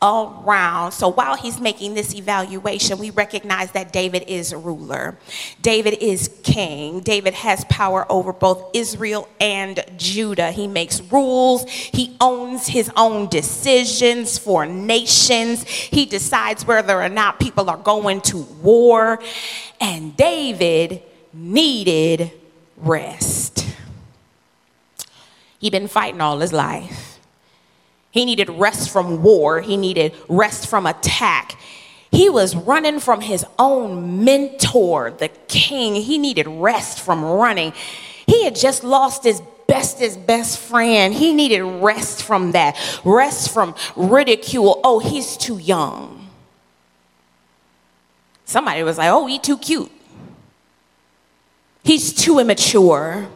around. 0.00 0.92
So 0.92 1.08
while 1.08 1.36
he's 1.36 1.60
making 1.60 1.94
this 1.94 2.14
evaluation, 2.14 2.98
we 2.98 3.10
recognize 3.10 3.72
that 3.72 3.92
David 3.92 4.24
is 4.28 4.54
ruler. 4.54 5.18
David 5.60 5.98
is 6.00 6.30
king. 6.44 7.00
David 7.00 7.34
has 7.34 7.64
power 7.64 8.06
over 8.10 8.32
both 8.32 8.70
Israel 8.74 9.28
and 9.40 9.84
Judah. 9.96 10.52
He 10.52 10.68
makes 10.68 11.00
rules, 11.00 11.68
he 11.68 12.16
owns 12.20 12.68
his 12.68 12.90
own 12.96 13.28
decisions 13.28 14.38
for 14.38 14.66
nations, 14.66 15.64
he 15.64 16.06
decides 16.06 16.64
whether 16.64 17.02
or 17.02 17.08
not 17.08 17.40
people 17.40 17.68
are 17.68 17.76
going 17.76 18.20
to 18.22 18.38
war. 18.38 19.20
And 19.80 20.16
David 20.16 21.02
needed 21.32 22.32
rest. 22.80 23.66
He'd 25.58 25.72
been 25.72 25.88
fighting 25.88 26.20
all 26.20 26.38
his 26.38 26.52
life. 26.52 27.18
He 28.10 28.24
needed 28.24 28.48
rest 28.48 28.90
from 28.90 29.22
war, 29.22 29.60
he 29.60 29.76
needed 29.76 30.14
rest 30.28 30.66
from 30.68 30.86
attack. 30.86 31.58
He 32.10 32.30
was 32.30 32.56
running 32.56 33.00
from 33.00 33.20
his 33.20 33.44
own 33.58 34.24
mentor, 34.24 35.10
the 35.10 35.28
king. 35.46 35.94
He 35.94 36.16
needed 36.16 36.46
rest 36.48 37.00
from 37.00 37.22
running. 37.22 37.74
He 38.26 38.44
had 38.44 38.56
just 38.56 38.82
lost 38.82 39.24
his 39.24 39.42
bestest 39.66 40.26
best 40.26 40.58
friend. 40.58 41.12
He 41.12 41.34
needed 41.34 41.62
rest 41.62 42.22
from 42.22 42.52
that, 42.52 42.76
rest 43.04 43.52
from 43.52 43.74
ridicule. 43.94 44.80
Oh, 44.82 44.98
he's 44.98 45.36
too 45.36 45.58
young. 45.58 46.28
Somebody 48.46 48.82
was 48.82 48.96
like, 48.96 49.10
oh, 49.10 49.26
he's 49.26 49.40
too 49.40 49.58
cute. 49.58 49.92
He's 51.88 52.12
too 52.12 52.38
immature. 52.38 53.28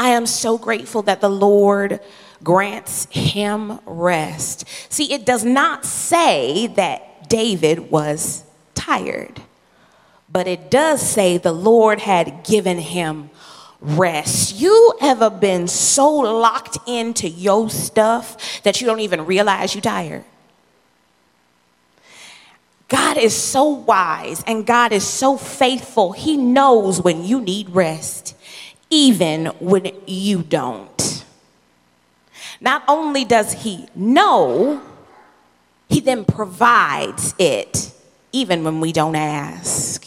I 0.00 0.08
am 0.08 0.26
so 0.26 0.58
grateful 0.58 1.02
that 1.02 1.20
the 1.20 1.30
Lord 1.30 2.00
grants 2.42 3.06
him 3.12 3.78
rest. 3.86 4.64
See, 4.92 5.12
it 5.12 5.24
does 5.24 5.44
not 5.44 5.84
say 5.84 6.66
that 6.74 7.28
David 7.28 7.92
was 7.92 8.42
tired, 8.74 9.40
but 10.28 10.48
it 10.48 10.68
does 10.68 11.00
say 11.00 11.38
the 11.38 11.52
Lord 11.52 12.00
had 12.00 12.42
given 12.42 12.78
him 12.78 13.30
rest. 13.80 14.56
You 14.56 14.94
ever 15.00 15.30
been 15.30 15.68
so 15.68 16.10
locked 16.12 16.78
into 16.88 17.28
your 17.28 17.70
stuff 17.70 18.60
that 18.64 18.80
you 18.80 18.86
don't 18.88 18.98
even 18.98 19.24
realize 19.26 19.76
you're 19.76 19.82
tired? 19.82 20.24
God 23.08 23.16
is 23.16 23.34
so 23.34 23.64
wise 23.64 24.44
and 24.46 24.66
God 24.66 24.92
is 24.92 25.02
so 25.02 25.38
faithful. 25.38 26.12
He 26.12 26.36
knows 26.36 27.00
when 27.00 27.24
you 27.24 27.40
need 27.40 27.70
rest, 27.70 28.36
even 28.90 29.46
when 29.60 29.90
you 30.06 30.42
don't. 30.42 31.24
Not 32.60 32.82
only 32.86 33.24
does 33.24 33.64
He 33.64 33.88
know, 33.94 34.82
He 35.88 36.00
then 36.00 36.26
provides 36.26 37.34
it, 37.38 37.94
even 38.30 38.62
when 38.62 38.78
we 38.78 38.92
don't 38.92 39.16
ask. 39.16 40.06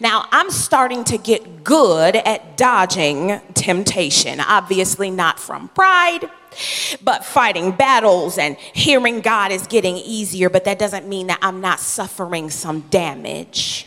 Now, 0.00 0.26
I'm 0.32 0.50
starting 0.50 1.04
to 1.04 1.18
get 1.18 1.62
good 1.62 2.16
at 2.16 2.56
dodging 2.56 3.38
temptation. 3.52 4.40
Obviously, 4.40 5.10
not 5.10 5.38
from 5.38 5.68
pride, 5.68 6.30
but 7.02 7.22
fighting 7.22 7.72
battles 7.72 8.38
and 8.38 8.56
hearing 8.56 9.20
God 9.20 9.52
is 9.52 9.66
getting 9.66 9.96
easier, 9.96 10.48
but 10.48 10.64
that 10.64 10.78
doesn't 10.78 11.06
mean 11.06 11.26
that 11.26 11.38
I'm 11.42 11.60
not 11.60 11.80
suffering 11.80 12.48
some 12.48 12.80
damage. 12.88 13.86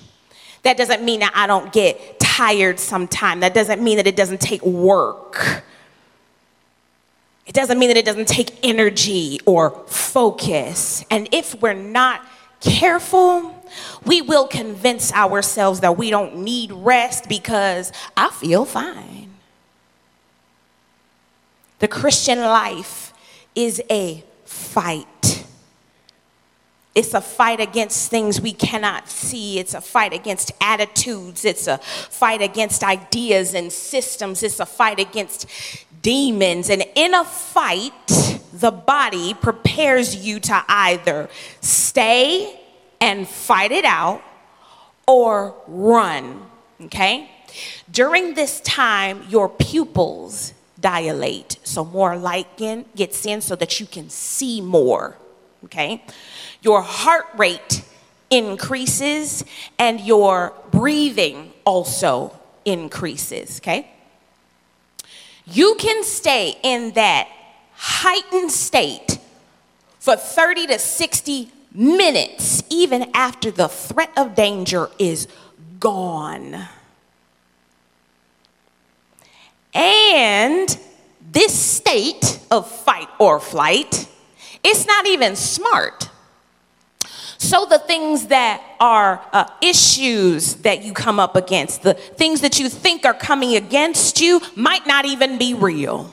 That 0.61 0.77
doesn't 0.77 1.03
mean 1.03 1.21
that 1.21 1.33
I 1.35 1.47
don't 1.47 1.73
get 1.73 2.19
tired 2.19 2.79
sometime. 2.79 3.39
That 3.39 3.55
doesn't 3.55 3.83
mean 3.83 3.97
that 3.97 4.05
it 4.05 4.15
doesn't 4.15 4.39
take 4.39 4.63
work. 4.63 5.63
It 7.47 7.53
doesn't 7.53 7.77
mean 7.79 7.89
that 7.89 7.97
it 7.97 8.05
doesn't 8.05 8.27
take 8.27 8.51
energy 8.63 9.39
or 9.45 9.71
focus. 9.87 11.03
And 11.09 11.27
if 11.31 11.59
we're 11.59 11.73
not 11.73 12.25
careful, 12.61 13.62
we 14.05 14.21
will 14.21 14.47
convince 14.47 15.11
ourselves 15.13 15.79
that 15.81 15.97
we 15.97 16.09
don't 16.09 16.37
need 16.37 16.71
rest 16.71 17.27
because 17.29 17.91
I 18.15 18.29
feel 18.29 18.65
fine. 18.65 19.29
The 21.79 21.87
Christian 21.87 22.39
life 22.39 23.13
is 23.55 23.81
a 23.89 24.23
fight. 24.45 25.45
It's 26.95 27.13
a 27.13 27.21
fight 27.21 27.59
against 27.59 28.11
things 28.11 28.39
we 28.39 28.53
cannot 28.53 29.09
see. 29.09 29.57
It's 29.57 29.73
a 29.73 29.81
fight 29.81 30.13
against 30.13 30.51
attitudes. 30.61 31.43
It's 31.43 31.67
a 31.67 31.79
fight 31.79 32.41
against 32.41 32.83
ideas 32.83 33.55
and 33.55 33.71
systems. 33.71 34.43
It's 34.43 34.59
a 34.59 34.65
fight 34.65 34.99
against 34.99 35.47
demons. 36.01 36.69
And 36.69 36.85
in 36.95 37.15
a 37.15 37.25
fight, 37.25 37.91
the 38.53 38.69
body 38.69 39.33
prepares 39.33 40.15
you 40.15 40.39
to 40.41 40.63
either 40.67 41.29
stay 41.61 42.59
and 43.03 43.27
fight 43.27 43.73
it 43.73 43.83
out 43.83 44.23
or 45.05 45.53
run. 45.67 46.41
Okay? 46.85 47.29
During 47.91 48.33
this 48.33 48.61
time, 48.61 49.25
your 49.27 49.49
pupils 49.49 50.53
dilate. 50.79 51.57
So 51.63 51.83
more 51.83 52.15
light 52.15 52.47
gets 52.95 53.25
in 53.25 53.41
so 53.41 53.57
that 53.57 53.81
you 53.81 53.85
can 53.85 54.09
see 54.09 54.61
more. 54.61 55.17
Okay? 55.65 56.01
Your 56.61 56.81
heart 56.81 57.25
rate 57.35 57.83
increases 58.29 59.43
and 59.77 59.99
your 59.99 60.53
breathing 60.71 61.51
also 61.65 62.39
increases. 62.63 63.59
Okay? 63.59 63.91
You 65.45 65.75
can 65.77 66.05
stay 66.05 66.57
in 66.63 66.93
that 66.93 67.27
heightened 67.75 68.51
state 68.51 69.19
for 69.99 70.15
30 70.15 70.67
to 70.67 70.79
60 70.79 71.51
minutes, 71.73 72.63
even 72.69 73.09
after 73.13 73.51
the 73.51 73.67
threat 73.67 74.11
of 74.17 74.35
danger 74.35 74.89
is 74.99 75.27
gone. 75.79 76.67
And 79.73 80.77
this 81.31 81.57
state 81.57 82.39
of 82.51 82.69
fight 82.69 83.09
or 83.19 83.39
flight, 83.39 84.07
it's 84.63 84.85
not 84.85 85.07
even 85.07 85.35
smart. 85.35 86.09
So, 87.37 87.65
the 87.65 87.79
things 87.79 88.27
that 88.27 88.63
are 88.79 89.21
uh, 89.33 89.49
issues 89.61 90.55
that 90.55 90.85
you 90.85 90.93
come 90.93 91.19
up 91.19 91.35
against, 91.35 91.83
the 91.83 91.93
things 91.93 92.39
that 92.39 92.57
you 92.57 92.69
think 92.69 93.05
are 93.05 93.13
coming 93.13 93.57
against 93.57 94.21
you, 94.21 94.39
might 94.55 94.87
not 94.87 95.03
even 95.03 95.37
be 95.37 95.53
real. 95.53 96.09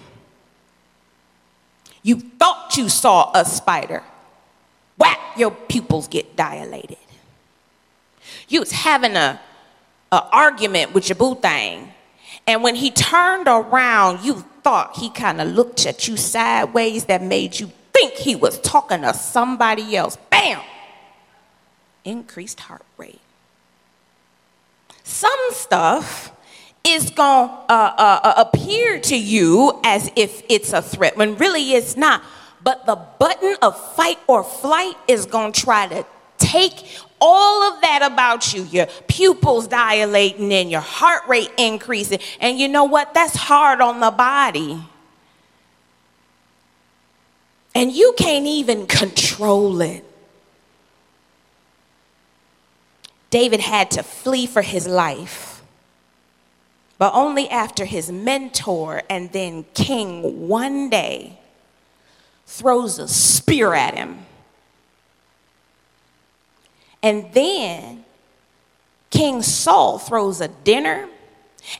You 2.03 2.17
thought 2.17 2.77
you 2.77 2.89
saw 2.89 3.31
a 3.33 3.45
spider, 3.45 4.03
whack, 5.01 5.19
your 5.37 5.51
pupils 5.51 6.07
get 6.07 6.37
dilated. 6.37 6.99
You 8.49 8.61
was 8.61 8.71
having 8.71 9.17
a, 9.17 9.41
a 10.13 10.23
argument 10.31 10.93
with 10.93 11.09
your 11.09 11.17
boo 11.17 11.35
thing, 11.35 11.93
and 12.47 12.63
when 12.63 12.75
he 12.75 12.91
turned 12.91 13.49
around, 13.49 14.25
you 14.25 14.45
thought 14.63 14.97
he 14.97 15.11
kind 15.11 15.41
of 15.41 15.49
looked 15.49 15.87
at 15.87 16.07
you 16.07 16.17
sideways 16.17 17.07
that 17.07 17.23
made 17.23 17.59
you 17.59 17.73
think 17.93 18.15
he 18.15 18.37
was 18.37 18.61
talking 18.61 19.03
to 19.03 19.15
somebody 19.15 19.97
else. 19.97 20.17
Bam! 20.31 20.61
Increased 22.05 22.61
heart 22.61 22.85
rate. 22.97 23.21
Some 25.05 25.39
stuff 25.51 26.33
is 26.85 27.11
going 27.11 27.49
to 27.49 27.55
uh, 27.55 27.95
uh, 27.97 28.21
uh, 28.23 28.35
appear 28.37 29.01
to 29.01 29.17
you 29.17 29.81
as 29.85 30.11
if 30.17 30.43
it's 30.49 30.73
a 30.73 30.81
threat 30.81 31.17
when 31.17 31.37
really 31.37 31.73
it's 31.73 31.97
not. 31.97 32.23
But 32.63 32.87
the 32.87 32.97
button 32.97 33.57
of 33.63 33.79
fight 33.95 34.19
or 34.27 34.45
flight 34.45 34.97
is 35.09 35.27
going 35.27 35.53
to 35.53 35.61
try 35.61 35.87
to 35.89 36.05
take 36.39 36.85
all 37.21 37.63
of 37.63 37.81
that 37.83 38.01
about 38.03 38.53
you, 38.53 38.65
your 38.65 38.87
pupils 39.09 39.69
dilating 39.69 40.53
and 40.53 40.71
your 40.71 40.81
heart 40.81 41.23
rate 41.29 41.51
increasing. 41.59 42.19
And 42.41 42.59
you 42.59 42.69
know 42.69 42.85
what? 42.85 43.15
That's 43.15 43.37
hard 43.37 43.81
on 43.81 44.01
the 44.01 44.11
body. 44.11 44.83
And 47.75 47.93
you 47.93 48.15
can't 48.19 48.47
even 48.47 48.87
control 48.87 49.81
it. 49.81 50.05
David 53.31 53.61
had 53.61 53.93
to 53.93 54.03
flee 54.03 54.47
for 54.47 54.61
his 54.61 54.89
life, 54.89 55.63
but 56.99 57.15
only 57.15 57.49
after 57.49 57.85
his 57.85 58.11
mentor 58.11 59.03
and 59.09 59.31
then 59.31 59.65
king 59.73 60.49
one 60.49 60.91
day 60.91 61.40
throws 62.51 62.99
a 62.99 63.09
spear 63.09 63.75
at 63.75 63.95
him 63.95 64.27
and 67.03 67.33
then 67.33 68.05
King 69.11 69.43
Saul 69.43 69.99
throws 69.99 70.41
a 70.41 70.49
dinner. 70.49 71.09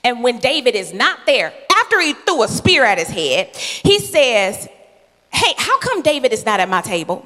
And 0.05 0.23
when 0.23 0.39
David 0.39 0.75
is 0.75 0.93
not 0.93 1.27
there, 1.27 1.53
after 1.75 2.01
he 2.01 2.13
threw 2.13 2.43
a 2.43 2.49
spear 2.49 2.85
at 2.85 2.99
his 2.99 3.09
head, 3.09 3.55
he 3.57 3.99
says, 3.99 4.69
Hey, 5.33 5.55
how 5.57 5.79
come 5.79 6.03
David 6.03 6.33
is 6.33 6.45
not 6.45 6.61
at 6.61 6.69
my 6.69 6.81
table? 6.81 7.25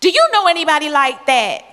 Do 0.00 0.10
you 0.10 0.28
know 0.32 0.46
anybody 0.46 0.88
like 0.88 1.26
that? 1.26 1.64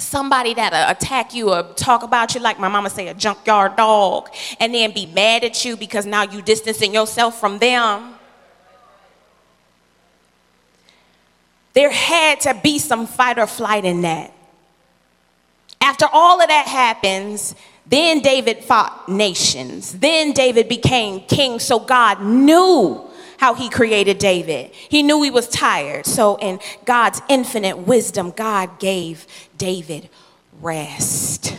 somebody 0.00 0.54
that'll 0.54 0.90
attack 0.90 1.34
you 1.34 1.52
or 1.52 1.62
talk 1.74 2.02
about 2.02 2.34
you 2.34 2.40
like 2.40 2.58
my 2.58 2.68
mama 2.68 2.88
say 2.88 3.08
a 3.08 3.14
junkyard 3.14 3.76
dog 3.76 4.30
and 4.58 4.72
then 4.72 4.90
be 4.92 5.04
mad 5.04 5.44
at 5.44 5.64
you 5.66 5.76
because 5.76 6.06
now 6.06 6.22
you 6.22 6.40
distancing 6.40 6.94
yourself 6.94 7.38
from 7.38 7.58
them 7.58 8.14
there 11.74 11.90
had 11.90 12.40
to 12.40 12.54
be 12.62 12.78
some 12.78 13.06
fight 13.06 13.38
or 13.38 13.46
flight 13.46 13.84
in 13.84 14.02
that 14.02 14.32
after 15.80 16.06
all 16.12 16.40
of 16.40 16.48
that 16.48 16.66
happens 16.66 17.54
then 17.86 18.20
david 18.20 18.58
fought 18.58 19.08
nations 19.08 19.92
then 19.98 20.32
david 20.32 20.68
became 20.68 21.20
king 21.20 21.58
so 21.58 21.78
god 21.78 22.22
knew 22.22 23.04
how 23.38 23.54
he 23.54 23.68
created 23.70 24.18
David. 24.18 24.72
He 24.72 25.02
knew 25.02 25.22
he 25.22 25.30
was 25.30 25.48
tired. 25.48 26.06
So, 26.06 26.36
in 26.38 26.58
God's 26.84 27.22
infinite 27.28 27.78
wisdom, 27.78 28.32
God 28.32 28.78
gave 28.78 29.26
David 29.56 30.08
rest. 30.60 31.56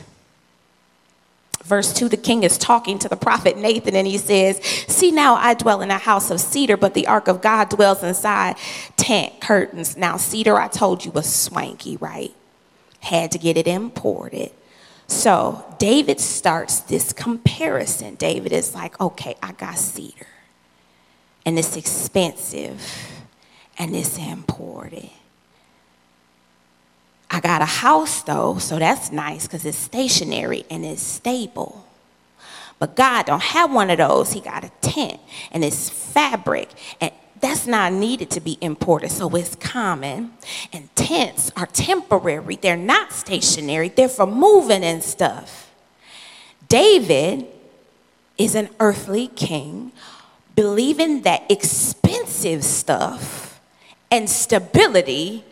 Verse 1.63 1.93
2 1.93 2.09
the 2.09 2.17
king 2.17 2.43
is 2.43 2.57
talking 2.57 2.97
to 2.99 3.09
the 3.09 3.15
prophet 3.15 3.57
Nathan, 3.57 3.95
and 3.95 4.07
he 4.07 4.17
says, 4.17 4.59
See 4.87 5.11
now, 5.11 5.35
I 5.35 5.53
dwell 5.53 5.81
in 5.81 5.91
a 5.91 5.97
house 5.97 6.31
of 6.31 6.39
cedar, 6.39 6.77
but 6.77 6.93
the 6.93 7.07
ark 7.07 7.27
of 7.27 7.41
God 7.41 7.69
dwells 7.69 8.03
inside 8.03 8.55
tent 8.97 9.39
curtains. 9.41 9.95
Now, 9.95 10.17
cedar, 10.17 10.57
I 10.57 10.67
told 10.67 11.05
you, 11.05 11.11
was 11.11 11.31
swanky, 11.31 11.97
right? 11.97 12.33
Had 13.01 13.31
to 13.31 13.37
get 13.37 13.57
it 13.57 13.67
imported. 13.67 14.51
So, 15.07 15.65
David 15.79 16.19
starts 16.19 16.79
this 16.81 17.13
comparison. 17.13 18.15
David 18.15 18.51
is 18.51 18.73
like, 18.73 18.99
Okay, 18.99 19.35
I 19.41 19.51
got 19.51 19.77
cedar 19.77 20.27
and 21.45 21.57
it's 21.57 21.75
expensive 21.75 22.79
and 23.77 23.95
it's 23.95 24.17
important. 24.19 25.09
I 27.31 27.39
got 27.39 27.61
a 27.61 27.65
house 27.65 28.23
though, 28.23 28.57
so 28.57 28.79
that's 28.79 29.11
nice 29.11 29.45
because 29.45 29.65
it's 29.65 29.77
stationary 29.77 30.65
and 30.69 30.83
it's 30.83 31.01
stable. 31.01 31.85
But 32.79 32.95
God 32.95 33.25
don't 33.25 33.41
have 33.41 33.71
one 33.71 33.89
of 33.89 33.97
those. 33.97 34.31
He 34.31 34.39
got 34.39 34.63
a 34.63 34.71
tent 34.81 35.19
and 35.51 35.63
it's 35.63 35.89
fabric 35.89 36.69
and 36.99 37.11
that's 37.41 37.67
not 37.67 37.93
needed 37.93 38.29
to 38.31 38.41
be 38.41 38.57
imported, 38.59 39.11
so 39.11 39.33
it's 39.35 39.55
common. 39.55 40.33
And 40.73 40.93
tents 40.95 41.51
are 41.55 41.67
temporary, 41.67 42.57
they're 42.57 42.75
not 42.75 43.13
stationary, 43.13 43.89
they're 43.89 44.09
for 44.09 44.27
moving 44.27 44.83
and 44.83 45.01
stuff. 45.03 45.71
David 46.67 47.47
is 48.37 48.55
an 48.55 48.69
earthly 48.79 49.27
king 49.27 49.91
believing 50.55 51.21
that 51.21 51.49
expensive 51.49 52.63
stuff 52.63 53.61
and 54.11 54.29
stability 54.29 55.43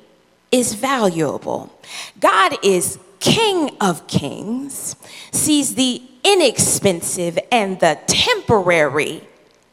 is 0.51 0.73
valuable. 0.73 1.71
God 2.19 2.57
is 2.63 2.99
King 3.19 3.75
of 3.81 4.05
kings, 4.07 4.95
sees 5.31 5.75
the 5.75 6.01
inexpensive 6.23 7.39
and 7.51 7.79
the 7.79 7.99
temporary 8.05 9.27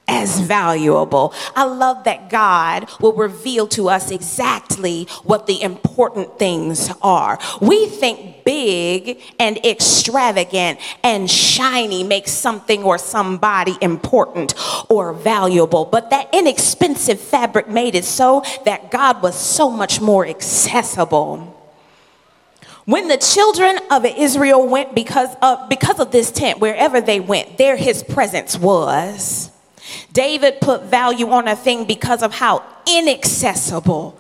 as 0.07 0.41
valuable. 0.41 1.35
I 1.55 1.65
love 1.65 2.05
that 2.05 2.31
God 2.31 2.89
will 3.01 3.15
reveal 3.15 3.67
to 3.69 3.89
us 3.89 4.11
exactly 4.11 5.05
what 5.25 5.47
the 5.47 5.63
important 5.63 6.39
things 6.39 6.91
are. 7.03 7.39
We 7.61 7.87
think 7.87 8.34
big 8.45 9.21
and 9.39 9.57
extravagant 9.65 10.79
and 11.03 11.31
shiny 11.31 12.03
makes 12.03 12.33
something 12.33 12.83
or 12.83 12.99
somebody 12.99 13.77
important 13.81 14.55
or 14.89 15.13
valuable, 15.13 15.85
but 15.85 16.11
that 16.11 16.29
inexpensive 16.33 17.21
fabric 17.21 17.69
made 17.69 17.95
it 17.95 18.05
so 18.05 18.43
that 18.65 18.91
God 18.91 19.23
was 19.23 19.35
so 19.35 19.71
much 19.71 20.01
more 20.01 20.27
accessible. 20.27 21.51
When 22.85 23.09
the 23.09 23.17
children 23.17 23.79
of 23.91 24.05
Israel 24.05 24.67
went 24.67 24.95
because 24.95 25.35
of, 25.41 25.69
because 25.71 26.01
of 26.01 26.11
this 26.11 26.31
tent, 26.31 26.61
wherever 26.61 27.01
they 27.01 27.19
went, 27.19 27.57
there 27.57 27.77
his 27.77 28.03
presence 28.03 28.59
was. 28.59 29.51
David 30.13 30.61
put 30.61 30.85
value 30.85 31.31
on 31.31 31.49
a 31.49 31.57
thing 31.57 31.85
because 31.87 32.23
of 32.23 32.35
how 32.35 32.63
inaccessible 32.87 34.19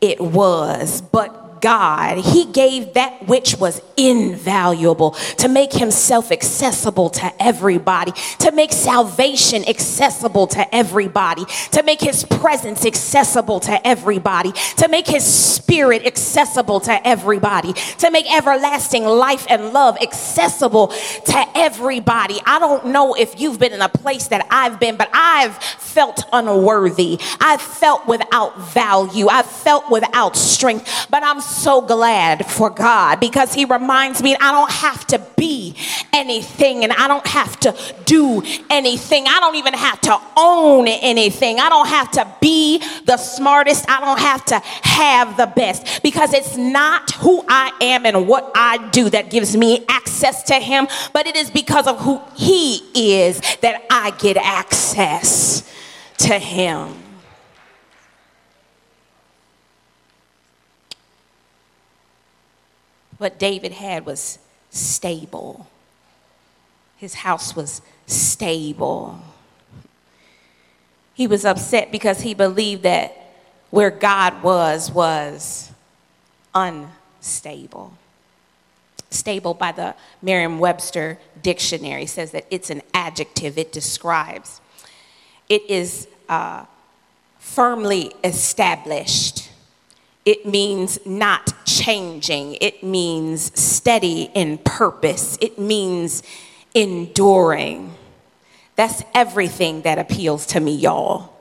it 0.00 0.20
was. 0.20 1.02
But 1.02 1.49
God, 1.60 2.18
He 2.18 2.46
gave 2.46 2.94
that 2.94 3.26
which 3.26 3.56
was 3.56 3.80
invaluable 3.96 5.12
to 5.38 5.48
make 5.48 5.72
Himself 5.72 6.32
accessible 6.32 7.10
to 7.10 7.42
everybody, 7.42 8.12
to 8.40 8.52
make 8.52 8.72
salvation 8.72 9.66
accessible 9.68 10.46
to 10.48 10.74
everybody, 10.74 11.44
to 11.72 11.82
make 11.82 12.00
His 12.00 12.24
presence 12.24 12.84
accessible 12.84 13.60
to 13.60 13.86
everybody, 13.86 14.52
to 14.76 14.88
make 14.88 15.06
His 15.06 15.24
Spirit 15.24 16.06
accessible 16.06 16.80
to 16.80 17.06
everybody, 17.06 17.72
to 17.72 18.10
make 18.10 18.32
everlasting 18.32 19.04
life 19.04 19.46
and 19.48 19.72
love 19.72 19.96
accessible 20.00 20.88
to 20.88 21.44
everybody. 21.54 22.40
I 22.46 22.58
don't 22.58 22.86
know 22.86 23.14
if 23.14 23.40
you've 23.40 23.58
been 23.58 23.72
in 23.72 23.82
a 23.82 23.88
place 23.88 24.28
that 24.28 24.46
I've 24.50 24.80
been, 24.80 24.96
but 24.96 25.10
I've 25.12 25.56
felt 25.56 26.22
unworthy. 26.32 27.18
I've 27.40 27.60
felt 27.60 28.06
without 28.06 28.58
value. 28.72 29.28
I've 29.28 29.46
felt 29.46 29.90
without 29.90 30.36
strength, 30.36 31.06
but 31.10 31.22
I'm 31.22 31.40
so 31.50 31.80
glad 31.80 32.46
for 32.46 32.70
God 32.70 33.20
because 33.20 33.52
He 33.52 33.64
reminds 33.64 34.22
me 34.22 34.36
I 34.40 34.52
don't 34.52 34.70
have 34.70 35.06
to 35.08 35.18
be 35.36 35.74
anything 36.12 36.84
and 36.84 36.92
I 36.92 37.08
don't 37.08 37.26
have 37.26 37.58
to 37.60 37.74
do 38.04 38.42
anything. 38.68 39.26
I 39.26 39.40
don't 39.40 39.56
even 39.56 39.74
have 39.74 40.00
to 40.02 40.18
own 40.36 40.88
anything. 40.88 41.58
I 41.58 41.68
don't 41.68 41.88
have 41.88 42.10
to 42.12 42.32
be 42.40 42.82
the 43.04 43.16
smartest. 43.16 43.88
I 43.88 44.00
don't 44.00 44.20
have 44.20 44.44
to 44.46 44.60
have 44.88 45.36
the 45.36 45.46
best 45.46 46.02
because 46.02 46.32
it's 46.32 46.56
not 46.56 47.10
who 47.12 47.44
I 47.48 47.72
am 47.80 48.06
and 48.06 48.26
what 48.28 48.50
I 48.54 48.88
do 48.90 49.10
that 49.10 49.30
gives 49.30 49.56
me 49.56 49.84
access 49.88 50.42
to 50.44 50.54
Him, 50.54 50.88
but 51.12 51.26
it 51.26 51.36
is 51.36 51.50
because 51.50 51.86
of 51.86 52.00
who 52.00 52.20
He 52.36 52.76
is 52.94 53.40
that 53.60 53.86
I 53.90 54.12
get 54.12 54.36
access 54.36 55.68
to 56.18 56.38
Him. 56.38 57.09
What 63.20 63.38
David 63.38 63.72
had 63.72 64.06
was 64.06 64.38
stable. 64.70 65.68
His 66.96 67.14
house 67.14 67.54
was 67.54 67.82
stable. 68.06 69.20
He 71.12 71.26
was 71.26 71.44
upset 71.44 71.92
because 71.92 72.22
he 72.22 72.32
believed 72.32 72.82
that 72.84 73.14
where 73.68 73.90
God 73.90 74.42
was 74.42 74.90
was 74.90 75.70
unstable. 76.54 77.92
Stable 79.10 79.52
by 79.52 79.72
the 79.72 79.94
Merriam 80.22 80.58
Webster 80.58 81.18
dictionary 81.42 82.06
says 82.06 82.30
that 82.30 82.46
it's 82.50 82.70
an 82.70 82.80
adjective, 82.94 83.58
it 83.58 83.70
describes. 83.70 84.62
It 85.48 85.68
is 85.68 86.08
uh, 86.28 86.64
firmly 87.38 88.12
established 88.24 89.49
it 90.30 90.46
means 90.46 91.04
not 91.04 91.52
changing. 91.66 92.56
It 92.60 92.84
means 92.84 93.50
steady 93.60 94.30
in 94.32 94.58
purpose. 94.58 95.36
It 95.40 95.58
means 95.58 96.22
enduring. 96.72 97.96
That's 98.76 99.02
everything 99.12 99.82
that 99.82 99.98
appeals 99.98 100.46
to 100.46 100.60
me, 100.60 100.76
y'all. 100.76 101.32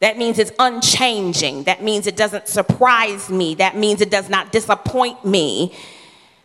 That 0.00 0.16
means 0.16 0.38
it's 0.38 0.52
unchanging. 0.58 1.64
That 1.64 1.82
means 1.82 2.06
it 2.06 2.16
doesn't 2.16 2.48
surprise 2.48 3.28
me. 3.28 3.56
That 3.56 3.76
means 3.76 4.00
it 4.00 4.10
does 4.10 4.30
not 4.30 4.52
disappoint 4.52 5.22
me 5.26 5.76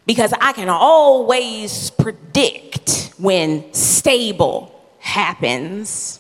because 0.06 0.34
I 0.42 0.52
can 0.52 0.68
always 0.68 1.92
predict 1.92 3.14
when 3.18 3.74
stable 3.74 4.78
happens. 5.00 6.20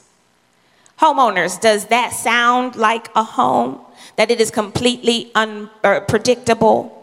Homeowners, 1.01 1.59
does 1.59 1.87
that 1.87 2.13
sound 2.13 2.77
like 2.77 3.09
a 3.13 3.23
home? 3.23 3.81
That 4.17 4.29
it 4.29 4.41
is 4.41 4.51
completely 4.51 5.31
unpredictable? 5.33 6.93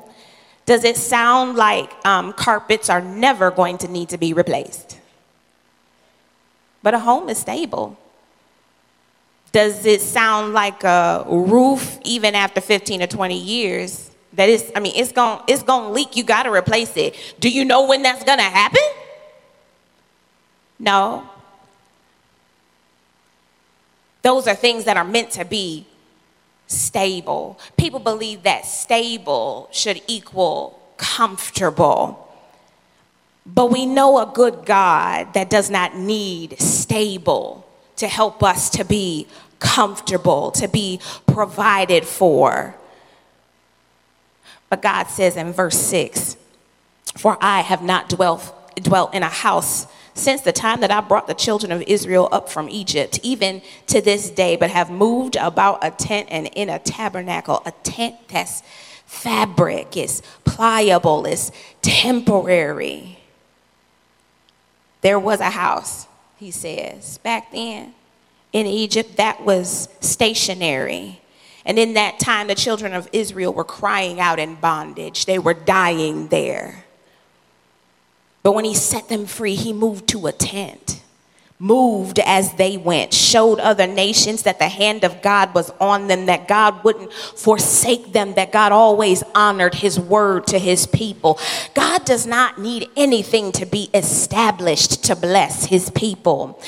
Does 0.66 0.84
it 0.84 0.96
sound 0.96 1.56
like 1.56 1.90
um, 2.06 2.32
carpets 2.32 2.88
are 2.90 3.00
never 3.00 3.50
going 3.50 3.78
to 3.78 3.88
need 3.88 4.10
to 4.10 4.18
be 4.18 4.32
replaced? 4.32 4.98
But 6.82 6.94
a 6.94 6.98
home 6.98 7.28
is 7.28 7.38
stable. 7.38 7.96
Does 9.52 9.86
it 9.86 10.00
sound 10.00 10.52
like 10.52 10.84
a 10.84 11.24
roof, 11.28 11.98
even 12.04 12.34
after 12.34 12.60
15 12.60 13.02
or 13.02 13.06
20 13.06 13.38
years, 13.38 14.10
that 14.34 14.48
is, 14.48 14.70
I 14.74 14.80
mean, 14.80 14.94
it's 14.96 15.12
going 15.12 15.40
it's 15.46 15.62
gonna 15.62 15.90
leak, 15.90 16.16
you 16.16 16.24
gotta 16.24 16.50
replace 16.50 16.96
it. 16.96 17.14
Do 17.38 17.48
you 17.48 17.64
know 17.64 17.86
when 17.86 18.02
that's 18.02 18.24
gonna 18.24 18.42
happen? 18.42 18.82
No. 20.78 21.28
Those 24.22 24.48
are 24.48 24.54
things 24.54 24.84
that 24.84 24.96
are 24.96 25.04
meant 25.04 25.30
to 25.32 25.44
be 25.44 25.86
stable. 26.66 27.58
People 27.76 28.00
believe 28.00 28.42
that 28.42 28.66
stable 28.66 29.68
should 29.72 30.02
equal 30.06 30.80
comfortable. 30.96 32.20
But 33.46 33.70
we 33.70 33.84
know 33.84 34.18
a 34.18 34.26
good 34.26 34.64
God 34.64 35.34
that 35.34 35.50
does 35.50 35.70
not 35.70 35.96
need 35.96 36.58
stable 36.58 37.66
to 37.96 38.08
help 38.08 38.42
us 38.42 38.70
to 38.70 38.84
be 38.84 39.26
comfortable, 39.58 40.50
to 40.52 40.68
be 40.68 41.00
provided 41.26 42.04
for. 42.04 42.74
But 44.70 44.82
God 44.82 45.04
says 45.04 45.36
in 45.36 45.52
verse 45.52 45.78
6 45.78 46.36
For 47.16 47.36
I 47.40 47.60
have 47.60 47.82
not 47.82 48.08
dwelt, 48.08 48.74
dwelt 48.76 49.14
in 49.14 49.22
a 49.22 49.28
house 49.28 49.86
since 50.14 50.42
the 50.42 50.52
time 50.52 50.80
that 50.80 50.90
I 50.90 51.00
brought 51.00 51.26
the 51.26 51.34
children 51.34 51.72
of 51.72 51.82
Israel 51.82 52.28
up 52.30 52.48
from 52.48 52.68
Egypt, 52.68 53.20
even 53.22 53.62
to 53.88 54.00
this 54.00 54.30
day, 54.30 54.56
but 54.56 54.70
have 54.70 54.90
moved 54.90 55.36
about 55.36 55.84
a 55.84 55.90
tent 55.90 56.28
and 56.30 56.46
in 56.54 56.68
a 56.68 56.78
tabernacle, 56.78 57.62
a 57.66 57.72
tent 57.82 58.16
that's 58.28 58.62
fabric, 59.06 59.96
is 59.96 60.22
pliable, 60.44 61.26
is 61.26 61.50
temporary. 61.82 63.18
There 65.00 65.18
was 65.18 65.40
a 65.40 65.50
house, 65.50 66.06
he 66.36 66.50
says, 66.50 67.18
back 67.18 67.52
then 67.52 67.94
in 68.52 68.66
Egypt 68.66 69.16
that 69.16 69.44
was 69.44 69.88
stationary. 70.00 71.20
And 71.66 71.78
in 71.78 71.94
that 71.94 72.18
time, 72.18 72.46
the 72.46 72.54
children 72.54 72.94
of 72.94 73.08
Israel 73.12 73.52
were 73.52 73.64
crying 73.64 74.20
out 74.20 74.38
in 74.38 74.54
bondage. 74.54 75.26
They 75.26 75.38
were 75.38 75.54
dying 75.54 76.28
there. 76.28 76.83
But 78.44 78.54
when 78.54 78.66
he 78.66 78.74
set 78.74 79.08
them 79.08 79.24
free, 79.26 79.54
he 79.54 79.72
moved 79.72 80.06
to 80.08 80.26
a 80.26 80.32
tent 80.32 81.00
moved 81.60 82.18
as 82.18 82.52
they 82.54 82.76
went, 82.76 83.14
showed 83.14 83.60
other 83.60 83.86
nations 83.86 84.42
that 84.42 84.58
the 84.58 84.68
hand 84.68 85.04
of 85.04 85.22
God 85.22 85.54
was 85.54 85.70
on 85.80 86.08
them, 86.08 86.26
that 86.26 86.48
God 86.48 86.82
wouldn't 86.82 87.12
forsake 87.12 88.12
them, 88.12 88.34
that 88.34 88.50
God 88.50 88.72
always 88.72 89.22
honored 89.36 89.74
his 89.74 89.98
word 89.98 90.48
to 90.48 90.58
his 90.58 90.86
people. 90.88 91.38
God 91.74 92.04
does 92.04 92.26
not 92.26 92.58
need 92.58 92.88
anything 92.96 93.52
to 93.52 93.66
be 93.66 93.88
established 93.94 95.04
to 95.04 95.14
bless 95.14 95.66
his 95.66 95.90
people, 95.90 96.60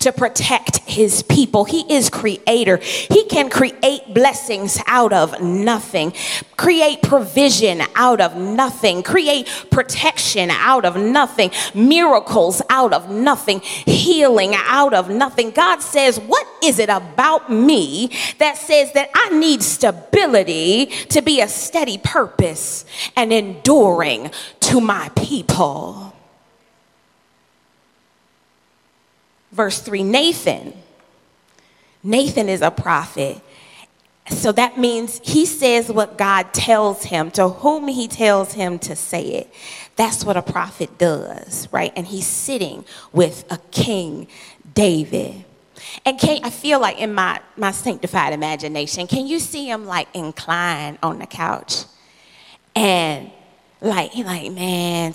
to 0.00 0.12
protect 0.12 0.78
his 0.80 1.22
people. 1.22 1.64
He 1.64 1.92
is 1.92 2.10
creator. 2.10 2.76
He 2.76 3.24
can 3.24 3.48
create 3.48 4.12
blessings 4.12 4.78
out 4.86 5.14
of 5.14 5.40
nothing, 5.40 6.12
create 6.58 7.00
provision 7.00 7.82
out 7.94 8.20
of 8.20 8.36
nothing, 8.36 9.02
create 9.02 9.48
protection 9.70 10.50
out 10.50 10.84
of 10.84 10.96
nothing, 10.96 11.50
miracles 11.74 12.60
out 12.68 12.92
of 12.92 13.08
nothing, 13.10 13.60
healing 13.60 14.33
healing 14.34 14.54
out 14.56 14.94
of 14.94 15.10
nothing. 15.10 15.50
God 15.50 15.80
says, 15.80 16.18
What 16.18 16.46
is 16.62 16.78
it 16.78 16.88
about 16.88 17.50
me 17.50 18.10
that 18.38 18.56
says 18.56 18.92
that 18.92 19.10
I 19.14 19.30
need 19.30 19.62
stability 19.62 20.86
to 20.86 21.22
be 21.22 21.40
a 21.40 21.48
steady 21.48 21.98
purpose 21.98 22.84
and 23.16 23.32
enduring 23.32 24.30
to 24.60 24.80
my 24.80 25.10
people? 25.10 26.14
Verse 29.52 29.80
3 29.80 30.02
Nathan. 30.02 30.74
Nathan 32.02 32.48
is 32.48 32.60
a 32.60 32.70
prophet. 32.70 33.40
So 34.30 34.52
that 34.52 34.78
means 34.78 35.20
he 35.22 35.44
says 35.44 35.92
what 35.92 36.16
God 36.16 36.54
tells 36.54 37.04
him, 37.04 37.30
to 37.32 37.48
whom 37.48 37.88
he 37.88 38.08
tells 38.08 38.54
him 38.54 38.78
to 38.80 38.96
say 38.96 39.22
it. 39.22 39.52
That's 39.96 40.24
what 40.24 40.36
a 40.36 40.42
prophet 40.42 40.96
does, 40.96 41.68
right? 41.72 41.92
And 41.94 42.06
he's 42.06 42.26
sitting 42.26 42.84
with 43.12 43.44
a 43.50 43.58
king, 43.70 44.26
David. 44.74 45.44
And 46.06 46.18
can 46.18 46.40
I 46.42 46.50
feel 46.50 46.80
like 46.80 46.98
in 46.98 47.12
my, 47.12 47.40
my 47.56 47.70
sanctified 47.70 48.32
imagination, 48.32 49.06
can 49.06 49.26
you 49.26 49.38
see 49.38 49.68
him 49.68 49.84
like 49.84 50.08
inclined 50.14 50.98
on 51.02 51.18
the 51.18 51.26
couch? 51.26 51.84
And 52.74 53.30
like, 53.82 54.12
he 54.12 54.24
like, 54.24 54.50
man, 54.52 55.12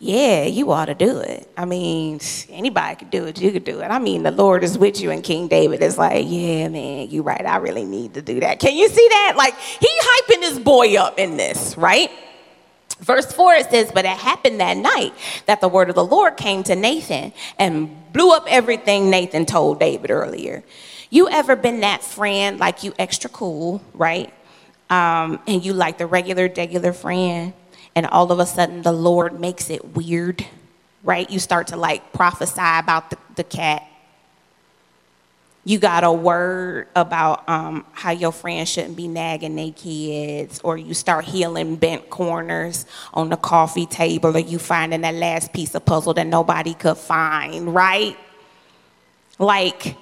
yeah, 0.00 0.44
you 0.44 0.70
ought 0.70 0.86
to 0.86 0.94
do 0.94 1.18
it. 1.18 1.50
I 1.56 1.64
mean, 1.64 2.20
anybody 2.50 2.96
could 2.96 3.10
do 3.10 3.24
it. 3.24 3.40
You 3.40 3.50
could 3.50 3.64
do 3.64 3.80
it. 3.80 3.86
I 3.86 3.98
mean, 3.98 4.22
the 4.22 4.30
Lord 4.30 4.62
is 4.62 4.78
with 4.78 5.00
you, 5.00 5.10
and 5.10 5.24
King 5.24 5.48
David 5.48 5.82
is 5.82 5.98
like, 5.98 6.24
yeah, 6.28 6.68
man, 6.68 7.08
you're 7.10 7.24
right. 7.24 7.44
I 7.44 7.56
really 7.56 7.84
need 7.84 8.14
to 8.14 8.22
do 8.22 8.38
that. 8.40 8.60
Can 8.60 8.76
you 8.76 8.88
see 8.88 9.08
that? 9.08 9.34
Like, 9.36 9.58
he 9.58 9.88
hyping 9.88 10.42
his 10.42 10.60
boy 10.60 10.94
up 10.96 11.18
in 11.18 11.36
this, 11.36 11.76
right? 11.76 12.10
Verse 13.00 13.32
4 13.32 13.54
it 13.54 13.70
says, 13.70 13.90
But 13.92 14.04
it 14.04 14.16
happened 14.16 14.60
that 14.60 14.76
night 14.76 15.14
that 15.46 15.60
the 15.60 15.68
word 15.68 15.88
of 15.88 15.96
the 15.96 16.04
Lord 16.04 16.36
came 16.36 16.62
to 16.64 16.76
Nathan 16.76 17.32
and 17.58 18.12
blew 18.12 18.32
up 18.32 18.46
everything 18.48 19.10
Nathan 19.10 19.46
told 19.46 19.80
David 19.80 20.10
earlier. 20.10 20.62
You 21.10 21.28
ever 21.28 21.56
been 21.56 21.80
that 21.80 22.02
friend, 22.02 22.58
like 22.58 22.84
you 22.84 22.92
extra 22.98 23.30
cool, 23.30 23.82
right? 23.94 24.32
Um, 24.90 25.40
and 25.46 25.64
you 25.64 25.72
like 25.72 25.98
the 25.98 26.06
regular, 26.06 26.52
regular 26.54 26.92
friend, 26.92 27.52
and 27.98 28.06
all 28.06 28.30
of 28.30 28.38
a 28.38 28.46
sudden 28.46 28.82
the 28.82 28.92
Lord 28.92 29.40
makes 29.40 29.70
it 29.70 29.96
weird, 29.96 30.46
right? 31.02 31.28
You 31.28 31.40
start 31.40 31.66
to 31.68 31.76
like 31.76 32.12
prophesy 32.12 32.60
about 32.60 33.10
the, 33.10 33.18
the 33.34 33.42
cat 33.42 33.82
you 35.68 35.78
got 35.78 36.02
a 36.02 36.10
word 36.10 36.88
about 36.96 37.46
um, 37.46 37.84
how 37.92 38.10
your 38.10 38.32
friends 38.32 38.70
shouldn't 38.70 38.96
be 38.96 39.06
nagging 39.06 39.54
their 39.54 39.70
kids, 39.72 40.62
or 40.64 40.78
you 40.78 40.94
start 40.94 41.26
healing 41.26 41.76
bent 41.76 42.08
corners 42.08 42.86
on 43.12 43.28
the 43.28 43.36
coffee 43.36 43.84
table, 43.84 44.34
or 44.34 44.40
you 44.40 44.58
finding 44.58 45.02
that 45.02 45.12
last 45.12 45.52
piece 45.52 45.74
of 45.74 45.84
puzzle 45.84 46.14
that 46.14 46.26
nobody 46.26 46.72
could 46.72 46.96
find, 46.96 47.74
right? 47.74 48.16
Like, 49.38 49.94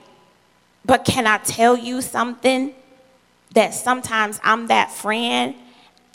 but 0.85 1.05
can 1.05 1.27
I 1.27 1.39
tell 1.39 1.77
you 1.77 2.01
something? 2.01 2.73
That 3.55 3.75
sometimes 3.75 4.39
I'm 4.45 4.69
that 4.69 4.93
friend 4.93 5.57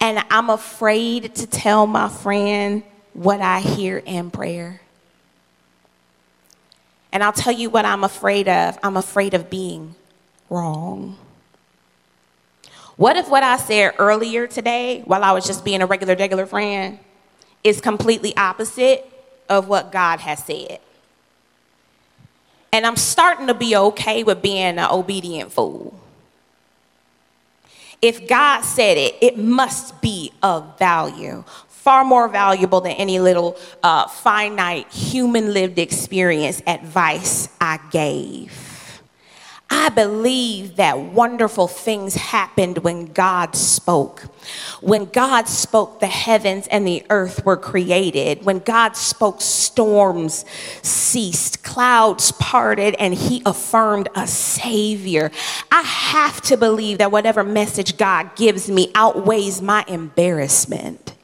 and 0.02 0.26
I'm 0.32 0.50
afraid 0.50 1.36
to 1.36 1.48
tell 1.48 1.86
my 1.86 2.10
friend 2.10 2.84
what 3.14 3.40
I 3.40 3.60
hear 3.60 4.00
in 4.00 4.32
prayer. 4.32 4.82
And 7.14 7.24
I'll 7.24 7.32
tell 7.32 7.54
you 7.54 7.70
what 7.70 7.86
I'm 7.86 8.04
afraid 8.04 8.48
of 8.48 8.80
I'm 8.82 8.98
afraid 8.98 9.34
of 9.36 9.50
being 9.50 9.96
wrong. 10.50 11.18
What 12.98 13.16
if 13.16 13.30
what 13.30 13.44
I 13.44 13.58
said 13.58 13.94
earlier 14.00 14.48
today, 14.48 15.02
while 15.06 15.24
I 15.24 15.32
was 15.32 15.46
just 15.46 15.64
being 15.64 15.82
a 15.82 15.86
regular, 15.86 16.16
regular 16.16 16.46
friend, 16.46 17.00
is 17.64 17.80
completely 17.80 18.36
opposite 18.36 19.06
of 19.50 19.68
what 19.68 19.92
God 19.92 20.20
has 20.20 20.44
said? 20.44 20.80
And 22.74 22.86
I'm 22.86 22.96
starting 22.96 23.48
to 23.48 23.54
be 23.54 23.76
okay 23.76 24.24
with 24.24 24.42
being 24.42 24.78
an 24.78 24.80
obedient 24.80 25.52
fool. 25.52 25.94
If 28.02 28.28
God 28.28 28.62
said 28.62 28.98
it, 28.98 29.16
it 29.22 29.38
must 29.38 30.02
be 30.02 30.32
of 30.42 30.78
value 30.80 31.44
far 31.82 32.06
more 32.06 32.28
valuable 32.28 32.80
than 32.80 32.92
any 32.92 33.20
little 33.20 33.58
uh, 33.82 34.08
finite 34.08 34.88
human 34.94 35.52
lived 35.52 35.80
experience 35.80 36.62
advice 36.68 37.50
I 37.60 37.80
gave. 37.90 38.71
I 39.74 39.88
believe 39.88 40.76
that 40.76 41.00
wonderful 41.00 41.70
things 41.70 42.16
happened 42.16 42.80
when 42.80 43.06
God 43.06 43.56
spoke. 43.56 44.24
When 44.82 45.06
God 45.06 45.48
spoke, 45.48 46.02
the 46.02 46.08
heavens 46.08 46.68
and 46.68 46.86
the 46.86 47.06
earth 47.10 47.46
were 47.46 47.56
created. 47.56 48.44
When 48.44 48.60
God 48.60 48.98
spoke, 48.98 49.40
storms 49.40 50.44
ceased, 50.84 51.64
clouds 51.64 52.34
parted, 52.34 52.96
and 53.00 53.14
He 53.14 53.42
affirmed 53.46 54.10
a 54.14 54.28
Savior. 54.28 55.32
I 55.72 55.84
have 55.84 56.42
to 56.42 56.58
believe 56.58 56.98
that 56.98 57.14
whatever 57.14 57.42
message 57.42 57.96
God 57.96 58.36
gives 58.36 58.70
me 58.70 58.92
outweighs 58.94 59.62
my 59.62 59.86
embarrassment. 59.88 61.16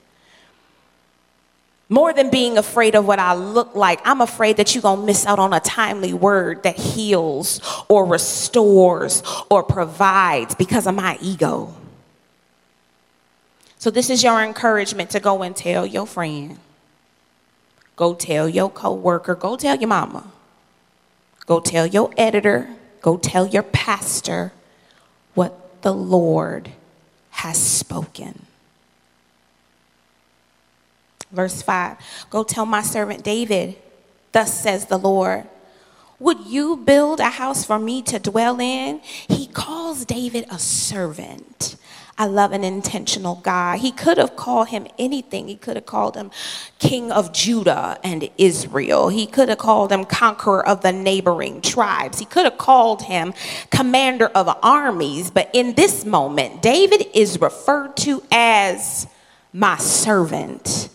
More 1.90 2.12
than 2.12 2.30
being 2.30 2.58
afraid 2.58 2.96
of 2.96 3.08
what 3.08 3.18
I 3.18 3.34
look 3.34 3.74
like, 3.76 4.02
I'm 4.04 4.20
afraid 4.20 4.58
that 4.58 4.76
you're 4.76 4.82
going 4.82 5.00
to 5.00 5.06
miss 5.06 5.26
out 5.26 5.40
on 5.40 5.54
a 5.54 5.62
timely 5.62 6.14
word 6.14 6.64
that 6.64 6.78
heals 6.78 7.62
or 7.88 8.06
restores 8.06 9.24
or 9.50 9.64
provides 9.64 10.54
because 10.56 10.86
of 10.86 10.96
my 10.96 11.18
ego. 11.22 11.74
So, 13.80 13.90
this 13.90 14.10
is 14.10 14.22
your 14.22 14.42
encouragement 14.42 15.12
to 15.12 15.20
go 15.20 15.44
and 15.44 15.56
tell 15.56 15.86
your 15.86 16.08
friend, 16.08 16.58
go 17.96 18.16
tell 18.16 18.50
your 18.50 18.70
coworker, 18.70 19.36
go 19.36 19.56
tell 19.56 19.78
your 19.78 19.88
mama, 19.88 20.26
go 21.46 21.62
tell 21.62 21.86
your 21.86 22.12
editor, 22.18 22.68
go 23.02 23.16
tell 23.16 23.48
your 23.48 23.64
pastor 23.64 24.52
what 25.36 25.84
the 25.84 25.94
Lord 25.94 26.72
has 27.30 27.62
spoken. 27.62 28.48
Verse 31.32 31.62
5 31.62 31.98
Go 32.30 32.44
tell 32.44 32.66
my 32.66 32.82
servant 32.82 33.24
David, 33.24 33.76
thus 34.32 34.62
says 34.62 34.86
the 34.86 34.98
Lord. 34.98 35.48
Would 36.20 36.48
you 36.48 36.78
build 36.78 37.20
a 37.20 37.30
house 37.30 37.64
for 37.64 37.78
me 37.78 38.02
to 38.04 38.18
dwell 38.18 38.60
in? 38.60 39.02
He 39.28 39.46
calls 39.46 40.04
David 40.04 40.46
a 40.50 40.58
servant. 40.58 41.76
I 42.20 42.26
love 42.26 42.52
an 42.52 42.64
intentional 42.64 43.36
God. 43.36 43.78
He 43.80 43.92
could 43.92 44.18
have 44.18 44.36
called 44.36 44.70
him 44.70 44.88
anything. 44.98 45.48
He 45.48 45.56
could 45.56 45.76
have 45.76 45.86
called 45.86 46.16
him 46.16 46.32
king 46.80 47.12
of 47.12 47.32
Judah 47.32 48.00
and 48.04 48.28
Israel. 48.40 49.10
He 49.10 49.28
could 49.28 49.50
have 49.50 49.60
called 49.60 49.92
him 49.92 50.04
conqueror 50.04 50.68
of 50.68 50.82
the 50.82 50.92
neighboring 50.92 51.62
tribes. 51.62 52.18
He 52.18 52.26
could 52.26 52.46
have 52.46 52.58
called 52.58 53.04
him 53.04 53.36
commander 53.70 54.26
of 54.30 54.50
armies. 54.64 55.30
But 55.30 55.52
in 55.54 55.76
this 55.76 56.04
moment, 56.04 56.64
David 56.64 57.06
is 57.14 57.40
referred 57.40 57.96
to 57.98 58.24
as 58.32 59.06
my 59.54 59.78
servant 59.78 60.90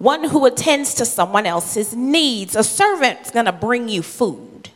one 0.00 0.24
who 0.24 0.46
attends 0.46 0.94
to 0.94 1.04
someone 1.04 1.44
else's 1.44 1.94
needs. 1.94 2.56
A 2.56 2.64
servant's 2.64 3.30
gonna 3.30 3.52
bring 3.52 3.86
you 3.86 4.02
food. 4.02 4.70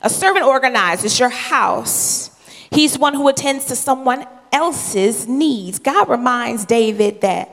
A 0.00 0.08
servant 0.08 0.46
organizes 0.46 1.20
your 1.20 1.28
house. 1.28 2.30
He's 2.70 2.98
one 2.98 3.12
who 3.12 3.28
attends 3.28 3.66
to 3.66 3.76
someone 3.76 4.26
else's 4.50 5.28
needs. 5.28 5.78
God 5.78 6.08
reminds 6.08 6.64
David 6.64 7.20
that 7.20 7.50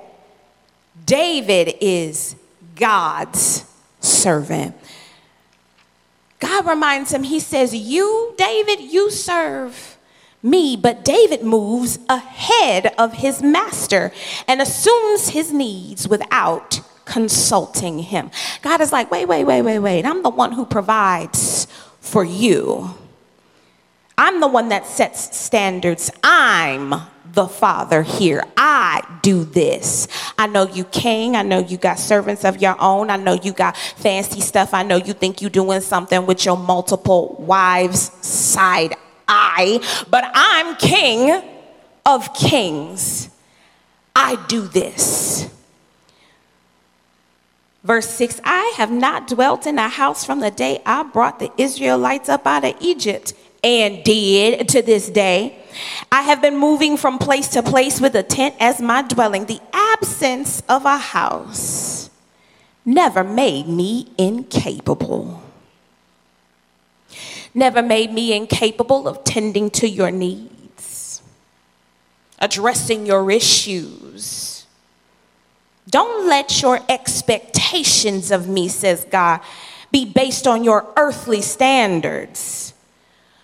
David 1.06 1.76
is 1.82 2.38
God's 2.78 3.66
servant. 4.00 4.74
God 6.40 6.66
reminds 6.66 7.12
him, 7.12 7.24
He 7.24 7.42
says, 7.42 7.76
You, 7.76 8.34
David, 8.38 8.80
you 8.80 9.12
serve 9.12 9.98
me. 10.42 10.76
But 10.76 11.04
David 11.04 11.44
moves 11.44 12.00
ahead 12.08 12.94
of 12.98 13.14
his 13.14 13.42
master 13.42 14.12
and 14.48 14.62
assumes 14.62 15.30
his 15.30 15.52
needs 15.52 16.08
without 16.08 16.82
consulting 17.06 18.00
him. 18.00 18.32
God 18.62 18.82
is 18.82 18.92
like, 18.92 19.12
Wait, 19.12 19.28
wait, 19.28 19.44
wait, 19.44 19.62
wait, 19.62 19.80
wait. 19.80 20.06
I'm 20.06 20.24
the 20.24 20.30
one 20.30 20.52
who 20.52 20.66
provides 20.66 21.68
for 22.00 22.24
you. 22.24 22.94
I'm 24.18 24.42
the 24.42 24.48
one 24.48 24.70
that 24.70 24.86
sets 24.86 25.38
standards. 25.38 26.12
I'm 26.24 26.94
the 27.34 27.48
Father 27.48 28.04
here. 28.04 28.44
I 28.58 29.02
do 29.22 29.46
this. 29.46 30.08
I 30.38 30.48
know 30.48 30.68
you 30.68 30.84
king. 30.84 31.36
I 31.36 31.42
know 31.42 31.60
you 31.60 31.78
got 31.78 32.00
servants 32.00 32.44
of 32.44 32.62
your 32.62 32.76
own. 32.82 33.10
I 33.10 33.18
know 33.18 33.34
you 33.34 33.54
got 33.54 33.78
fancy 33.78 34.42
stuff. 34.42 34.74
I 34.74 34.84
know 34.84 34.98
you 34.98 35.14
think 35.14 35.42
you're 35.42 35.50
doing 35.50 35.82
something 35.82 36.26
with 36.26 36.44
your 36.46 36.58
multiple 36.58 37.36
wives 37.40 38.12
side 38.26 38.96
eye, 39.30 39.80
but 40.10 40.30
I'm 40.34 40.76
king 40.76 41.42
of 42.06 42.34
kings. 42.34 43.30
I 44.16 44.36
do 44.48 44.68
this. 44.68 45.50
Verse 47.84 48.10
6 48.10 48.42
I 48.44 48.74
have 48.76 48.92
not 48.92 49.28
dwelt 49.28 49.66
in 49.66 49.80
a 49.80 49.88
house 49.88 50.26
from 50.26 50.42
the 50.42 50.52
day 50.52 50.82
I 50.86 51.04
brought 51.04 51.40
the 51.40 51.52
Israelites 51.58 52.28
up 52.28 52.46
out 52.46 52.66
of 52.66 52.76
Egypt 52.82 53.34
and 53.64 54.04
did 54.04 54.68
to 54.70 54.82
this 54.82 55.10
day. 55.10 55.58
I 56.12 56.24
have 56.24 56.42
been 56.42 56.58
moving 56.58 56.98
from 56.98 57.18
place 57.18 57.48
to 57.50 57.64
place 57.64 58.02
with 58.02 58.16
a 58.16 58.24
tent 58.24 58.56
as 58.60 58.82
my 58.82 59.02
dwelling. 59.02 59.46
The 59.46 59.62
absence 59.72 60.62
of 60.68 60.86
a 60.86 60.98
house 60.98 62.10
never 62.86 63.24
made 63.24 63.68
me 63.68 64.08
incapable. 64.18 65.42
Never 67.60 67.82
made 67.82 68.12
me 68.12 68.34
incapable 68.34 69.08
of 69.08 69.24
tending 69.24 69.70
to 69.72 69.88
your 69.88 70.12
needs, 70.12 71.22
addressing 72.40 73.06
your 73.06 73.30
issues. 73.30 74.66
Don't 75.90 76.28
let 76.28 76.62
your 76.62 76.80
expectations 76.88 78.32
of 78.32 78.48
me, 78.48 78.68
says 78.68 79.06
God, 79.10 79.42
be 79.92 80.06
based 80.06 80.48
on 80.48 80.64
your 80.64 80.88
earthly 80.96 81.42
standards 81.42 82.74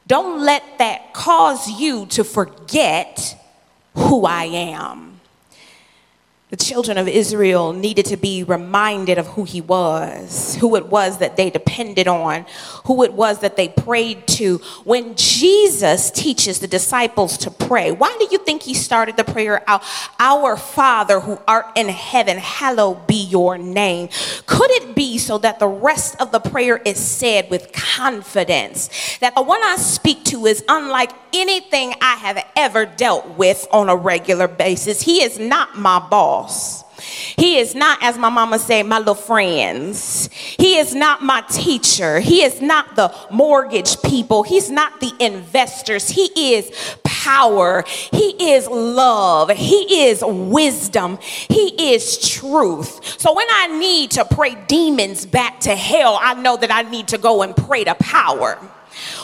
don't 0.07 0.41
let 0.41 0.77
that 0.77 1.13
cause 1.13 1.67
you 1.67 2.05
to 2.07 2.23
forget 2.23 3.35
who 3.95 4.25
I 4.25 4.45
am. 4.45 5.14
The 6.55 6.63
children 6.63 6.97
of 6.97 7.09
Israel 7.09 7.73
needed 7.73 8.05
to 8.05 8.15
be 8.15 8.41
reminded 8.41 9.17
of 9.17 9.27
who 9.27 9.43
he 9.43 9.59
was, 9.59 10.55
who 10.55 10.77
it 10.77 10.85
was 10.85 11.17
that 11.17 11.35
they 11.35 11.49
depended 11.49 12.07
on, 12.07 12.45
who 12.85 13.03
it 13.03 13.11
was 13.11 13.39
that 13.39 13.57
they 13.57 13.67
prayed 13.67 14.25
to. 14.39 14.59
When 14.85 15.15
Jesus 15.17 16.11
teaches 16.11 16.59
the 16.59 16.67
disciples 16.67 17.37
to 17.39 17.51
pray, 17.51 17.91
why 17.91 18.15
do 18.19 18.29
you 18.31 18.37
think 18.37 18.63
he 18.63 18.73
started 18.73 19.17
the 19.17 19.25
prayer 19.25 19.69
out? 19.69 19.83
Our 20.17 20.55
Father 20.55 21.19
who 21.19 21.41
art 21.45 21.65
in 21.75 21.89
heaven, 21.89 22.37
hallowed 22.37 23.05
be 23.05 23.21
your 23.21 23.57
name. 23.57 24.07
Could 24.45 24.71
it 24.71 24.95
be 24.95 25.17
so 25.17 25.37
that 25.39 25.59
the 25.59 25.67
rest 25.67 26.15
of 26.21 26.31
the 26.31 26.39
prayer 26.39 26.77
is 26.77 26.97
said 26.97 27.49
with 27.49 27.73
confidence 27.73 29.17
that 29.17 29.35
the 29.35 29.41
one 29.41 29.61
I 29.61 29.75
speak 29.75 30.23
to 30.25 30.45
is 30.45 30.63
unlike 30.69 31.11
anything 31.33 31.95
I 31.99 32.15
have 32.15 32.45
ever 32.55 32.85
dealt 32.85 33.37
with 33.37 33.67
on 33.71 33.89
a 33.89 33.95
regular 33.97 34.47
basis? 34.47 35.01
He 35.01 35.21
is 35.21 35.37
not 35.37 35.77
my 35.77 35.99
boss 35.99 36.44
boss. 36.45 36.83
He 37.37 37.57
is 37.57 37.75
not, 37.75 38.01
as 38.01 38.17
my 38.17 38.29
mama 38.29 38.57
say, 38.57 38.81
my 38.81 38.99
little 38.99 39.15
friends. 39.15 40.29
He 40.31 40.77
is 40.77 40.95
not 40.95 41.21
my 41.21 41.41
teacher. 41.49 42.19
He 42.19 42.43
is 42.43 42.61
not 42.61 42.95
the 42.95 43.13
mortgage 43.31 44.01
people. 44.01 44.43
He's 44.43 44.71
not 44.71 44.99
the 45.01 45.11
investors. 45.19 46.07
He 46.07 46.55
is 46.55 46.71
power. 47.03 47.83
He 48.11 48.53
is 48.53 48.67
love. 48.67 49.49
He 49.49 50.07
is 50.07 50.23
wisdom. 50.25 51.19
He 51.21 51.93
is 51.93 52.17
truth. 52.29 53.19
So 53.19 53.33
when 53.33 53.47
I 53.49 53.77
need 53.77 54.11
to 54.11 54.25
pray 54.25 54.55
demons 54.67 55.25
back 55.25 55.59
to 55.61 55.75
hell, 55.75 56.17
I 56.21 56.33
know 56.35 56.55
that 56.57 56.71
I 56.71 56.83
need 56.83 57.09
to 57.09 57.17
go 57.17 57.41
and 57.41 57.55
pray 57.55 57.83
to 57.83 57.95
power. 57.95 58.57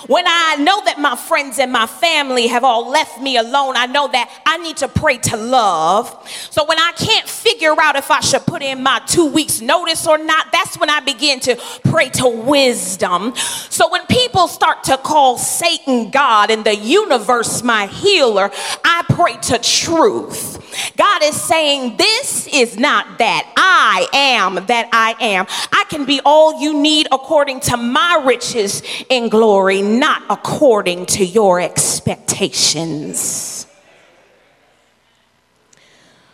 When 0.08 0.26
I 0.28 0.56
know 0.60 0.84
that 0.86 1.00
my 1.00 1.16
friends 1.16 1.60
and 1.60 1.72
my 1.72 1.86
family 1.86 2.48
have 2.48 2.64
all 2.64 2.90
left 2.90 3.22
me 3.22 3.38
alone, 3.38 3.76
I 3.76 3.86
know 3.86 4.08
that 4.08 4.30
I 4.46 4.58
need 4.58 4.78
to 4.78 4.88
pray 4.88 5.18
to 5.18 5.38
love. 5.38 6.30
So 6.50 6.66
when 6.66 6.80
I 6.80 6.92
can't 6.98 7.28
figure 7.28 7.76
out 7.80 7.96
if 7.96 8.10
I 8.10 8.20
should 8.20 8.46
put 8.46 8.62
in 8.62 8.84
my 8.84 9.02
two 9.08 9.26
weeks 9.26 9.62
notice 9.62 10.08
or 10.08 10.18
not, 10.18 10.52
that's 10.52 10.78
when 10.78 10.90
I 10.90 11.00
begin 11.00 11.40
to 11.42 11.56
pray 11.84 12.10
to 12.10 12.28
wisdom. 12.28 13.36
So 13.36 13.90
when 13.90 14.06
people 14.08 14.48
start 14.48 14.84
to 14.86 14.98
call 14.98 15.38
Satan 15.38 16.10
God 16.10 16.52
and 16.52 16.66
the 16.66 16.76
universe 16.76 17.64
my 17.64 17.88
healer, 17.88 18.52
I 18.84 19.04
pray 19.10 19.38
to 19.38 19.60
truth. 19.60 20.62
God 20.98 21.24
is 21.24 21.40
saying, 21.40 21.98
This 21.98 22.48
is 22.48 22.78
not 22.78 23.18
that. 23.20 23.52
I 23.58 24.08
am 24.14 24.66
that 24.68 24.90
I 24.92 25.16
am. 25.20 25.46
I 25.72 25.86
can 25.90 26.06
be 26.06 26.22
all 26.26 26.62
you 26.62 26.80
need 26.80 27.08
according 27.12 27.60
to 27.62 27.78
my 27.78 28.22
riches 28.26 28.82
in 29.10 29.30
glory, 29.30 29.82
not 30.00 30.24
according 30.30 31.08
to 31.08 31.26
your 31.26 31.60
expectations. 31.60 33.68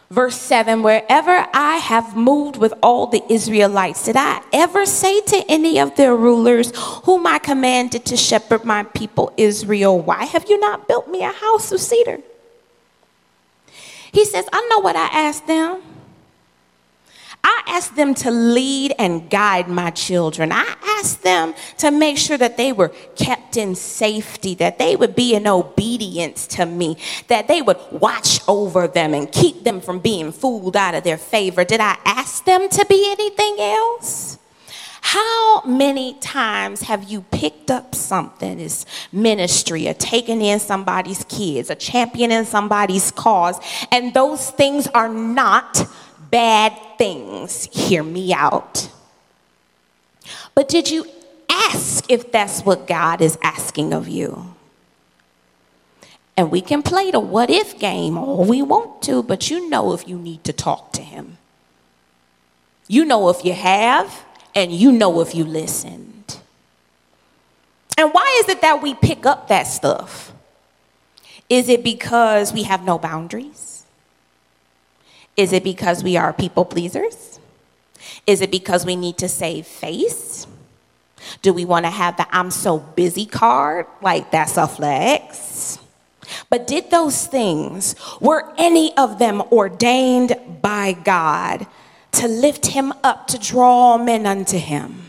Verse 0.09 0.37
7 0.37 0.83
Wherever 0.83 1.47
I 1.53 1.77
have 1.77 2.15
moved 2.15 2.57
with 2.57 2.73
all 2.81 3.07
the 3.07 3.23
Israelites, 3.29 4.05
did 4.05 4.15
I 4.15 4.41
ever 4.53 4.85
say 4.85 5.19
to 5.21 5.43
any 5.49 5.79
of 5.79 5.95
their 5.95 6.15
rulers, 6.15 6.71
whom 7.03 7.27
I 7.27 7.39
commanded 7.39 8.05
to 8.05 8.15
shepherd 8.15 8.63
my 8.63 8.83
people 8.83 9.33
Israel, 9.37 9.99
Why 9.99 10.25
have 10.25 10.49
you 10.49 10.59
not 10.59 10.87
built 10.87 11.09
me 11.09 11.23
a 11.23 11.31
house 11.31 11.71
of 11.71 11.81
cedar? 11.81 12.19
He 14.11 14.23
says, 14.23 14.47
I 14.53 14.65
know 14.69 14.79
what 14.79 14.95
I 14.95 15.07
asked 15.07 15.47
them. 15.47 15.81
I 17.49 17.63
asked 17.67 17.95
them 17.95 18.13
to 18.15 18.29
lead 18.29 18.93
and 18.99 19.29
guide 19.29 19.69
my 19.69 19.89
children. 19.91 20.51
I 20.51 20.75
asked 20.99 21.23
them 21.23 21.53
to 21.77 21.91
make 21.91 22.17
sure 22.17 22.37
that 22.37 22.57
they 22.57 22.73
were 22.73 22.89
kept 23.15 23.55
in 23.55 23.73
safety, 23.73 24.53
that 24.55 24.77
they 24.79 24.97
would 24.97 25.15
be 25.15 25.33
in 25.33 25.47
obedience 25.47 26.45
to 26.47 26.65
me, 26.65 26.97
that 27.29 27.47
they 27.47 27.61
would 27.61 27.79
watch 27.89 28.41
over 28.49 28.85
them 28.85 29.13
and 29.13 29.31
keep 29.31 29.63
them 29.63 29.79
from 29.79 29.99
being 29.99 30.33
fooled 30.33 30.75
out 30.75 30.93
of 30.93 31.05
their 31.05 31.17
favor. 31.17 31.63
Did 31.63 31.79
I 31.79 31.97
ask 32.03 32.43
them 32.43 32.67
to 32.67 32.85
be 32.85 33.09
anything 33.09 33.55
else? 33.61 34.39
How 34.99 35.61
many 35.61 36.15
times 36.15 36.81
have 36.81 37.05
you 37.05 37.21
picked 37.31 37.71
up 37.71 37.95
something 37.95 38.59
as 38.59 38.85
ministry, 39.13 39.87
or 39.87 39.93
taken 39.93 40.41
in 40.41 40.59
somebody's 40.59 41.23
kids, 41.23 41.69
a 41.69 41.75
champion 41.75 42.29
in 42.29 42.43
somebody's 42.43 43.09
cause, 43.11 43.57
and 43.89 44.13
those 44.13 44.49
things 44.49 44.87
are 44.87 45.07
not 45.07 45.87
bad 46.29 46.77
things? 46.97 47.67
Hear 47.71 48.03
me 48.03 48.33
out. 48.33 48.89
But 50.55 50.67
did 50.67 50.89
you 50.89 51.05
ask 51.49 52.09
if 52.09 52.31
that's 52.31 52.61
what 52.61 52.87
God 52.87 53.21
is 53.21 53.37
asking 53.41 53.93
of 53.93 54.07
you? 54.07 54.53
And 56.35 56.51
we 56.51 56.61
can 56.61 56.83
play 56.83 57.09
the 57.11 57.19
what 57.19 57.49
if 57.49 57.79
game 57.79 58.17
all 58.17 58.45
we 58.45 58.61
want 58.61 59.01
to, 59.03 59.23
but 59.23 59.49
you 59.49 59.69
know 59.69 59.93
if 59.93 60.07
you 60.07 60.17
need 60.17 60.43
to 60.43 60.53
talk 60.53 60.93
to 60.93 61.01
Him. 61.01 61.37
You 62.87 63.05
know 63.05 63.29
if 63.29 63.43
you 63.43 63.53
have, 63.53 64.23
and 64.55 64.71
you 64.71 64.91
know 64.91 65.19
if 65.21 65.33
you 65.33 65.43
listened. 65.43 66.39
And 67.97 68.13
why 68.13 68.41
is 68.43 68.49
it 68.49 68.61
that 68.61 68.81
we 68.81 68.93
pick 68.93 69.25
up 69.25 69.47
that 69.47 69.63
stuff? 69.63 70.31
Is 71.49 71.69
it 71.69 71.83
because 71.83 72.53
we 72.53 72.63
have 72.63 72.83
no 72.83 72.99
boundaries? 72.99 73.76
Is 75.37 75.53
it 75.53 75.63
because 75.63 76.03
we 76.03 76.17
are 76.17 76.33
people 76.33 76.65
pleasers? 76.65 77.39
Is 78.25 78.41
it 78.41 78.51
because 78.51 78.85
we 78.85 78.95
need 78.95 79.19
to 79.19 79.29
save 79.29 79.67
face? 79.67 80.47
Do 81.41 81.53
we 81.53 81.63
want 81.63 81.85
to 81.85 81.91
have 81.91 82.17
the 82.17 82.27
I'm 82.35 82.51
so 82.51 82.79
busy 82.79 83.25
card? 83.25 83.85
Like 84.01 84.31
that's 84.31 84.57
a 84.57 84.67
flex. 84.67 85.77
But 86.49 86.67
did 86.67 86.91
those 86.91 87.27
things, 87.27 87.95
were 88.19 88.51
any 88.57 88.95
of 88.97 89.19
them 89.19 89.41
ordained 89.51 90.35
by 90.61 90.93
God 90.93 91.67
to 92.13 92.27
lift 92.27 92.67
him 92.67 92.93
up, 93.03 93.27
to 93.27 93.39
draw 93.39 93.97
men 93.97 94.25
unto 94.25 94.57
him. 94.57 95.03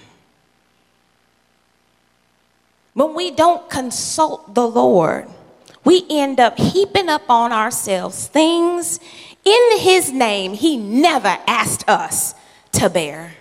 When 2.95 3.15
we 3.15 3.31
don't 3.31 3.69
consult 3.71 4.55
the 4.55 4.67
Lord, 4.67 5.27
we 5.85 6.05
end 6.11 6.39
up 6.39 6.59
heaping 6.59 7.09
up 7.09 7.31
on 7.31 7.53
ourselves 7.53 8.27
things 8.27 9.01
in 9.49 9.79
his 9.79 10.13
name 10.13 10.55
he 10.55 10.77
never 10.77 11.39
asked 11.47 11.89
us 11.89 12.35
to 12.73 12.91
bear. 12.91 13.35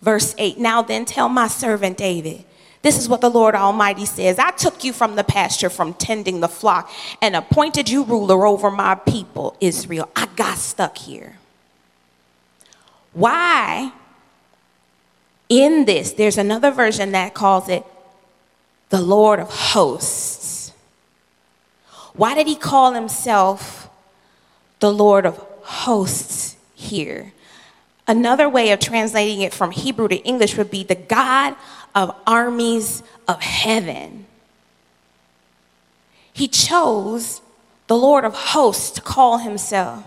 Verse 0.00 0.34
8 0.38 0.58
Now 0.58 0.82
then, 0.82 1.04
tell 1.04 1.28
my 1.28 1.48
servant 1.48 1.96
David 1.96 2.44
This 2.82 2.98
is 2.98 3.08
what 3.08 3.20
the 3.20 3.30
Lord 3.30 3.54
Almighty 3.54 4.06
says 4.06 4.38
I 4.38 4.50
took 4.52 4.84
you 4.84 4.92
from 4.92 5.16
the 5.16 5.24
pasture, 5.24 5.70
from 5.70 5.94
tending 5.94 6.40
the 6.40 6.48
flock, 6.48 6.90
and 7.20 7.36
appointed 7.36 7.88
you 7.88 8.04
ruler 8.04 8.46
over 8.46 8.70
my 8.70 8.94
people, 8.94 9.56
Israel. 9.60 10.08
I 10.16 10.26
got 10.36 10.58
stuck 10.58 10.98
here. 10.98 11.38
Why? 13.12 13.92
In 15.48 15.84
this, 15.84 16.12
there's 16.12 16.38
another 16.38 16.70
version 16.70 17.10
that 17.12 17.34
calls 17.34 17.68
it 17.68 17.84
the 18.90 19.00
Lord 19.00 19.40
of 19.40 19.50
hosts. 19.50 20.72
Why 22.14 22.34
did 22.34 22.46
he 22.46 22.56
call 22.56 22.92
himself 22.92 23.79
the 24.80 24.92
Lord 24.92 25.24
of 25.24 25.38
hosts 25.62 26.56
here? 26.74 27.32
Another 28.06 28.48
way 28.48 28.72
of 28.72 28.80
translating 28.80 29.40
it 29.40 29.54
from 29.54 29.70
Hebrew 29.70 30.08
to 30.08 30.16
English 30.16 30.56
would 30.56 30.70
be 30.70 30.82
the 30.82 30.96
God 30.96 31.54
of 31.94 32.14
armies 32.26 33.02
of 33.28 33.40
heaven. 33.40 34.26
He 36.32 36.48
chose 36.48 37.40
the 37.86 37.96
Lord 37.96 38.24
of 38.24 38.34
hosts 38.34 38.90
to 38.92 39.00
call 39.00 39.38
himself. 39.38 40.04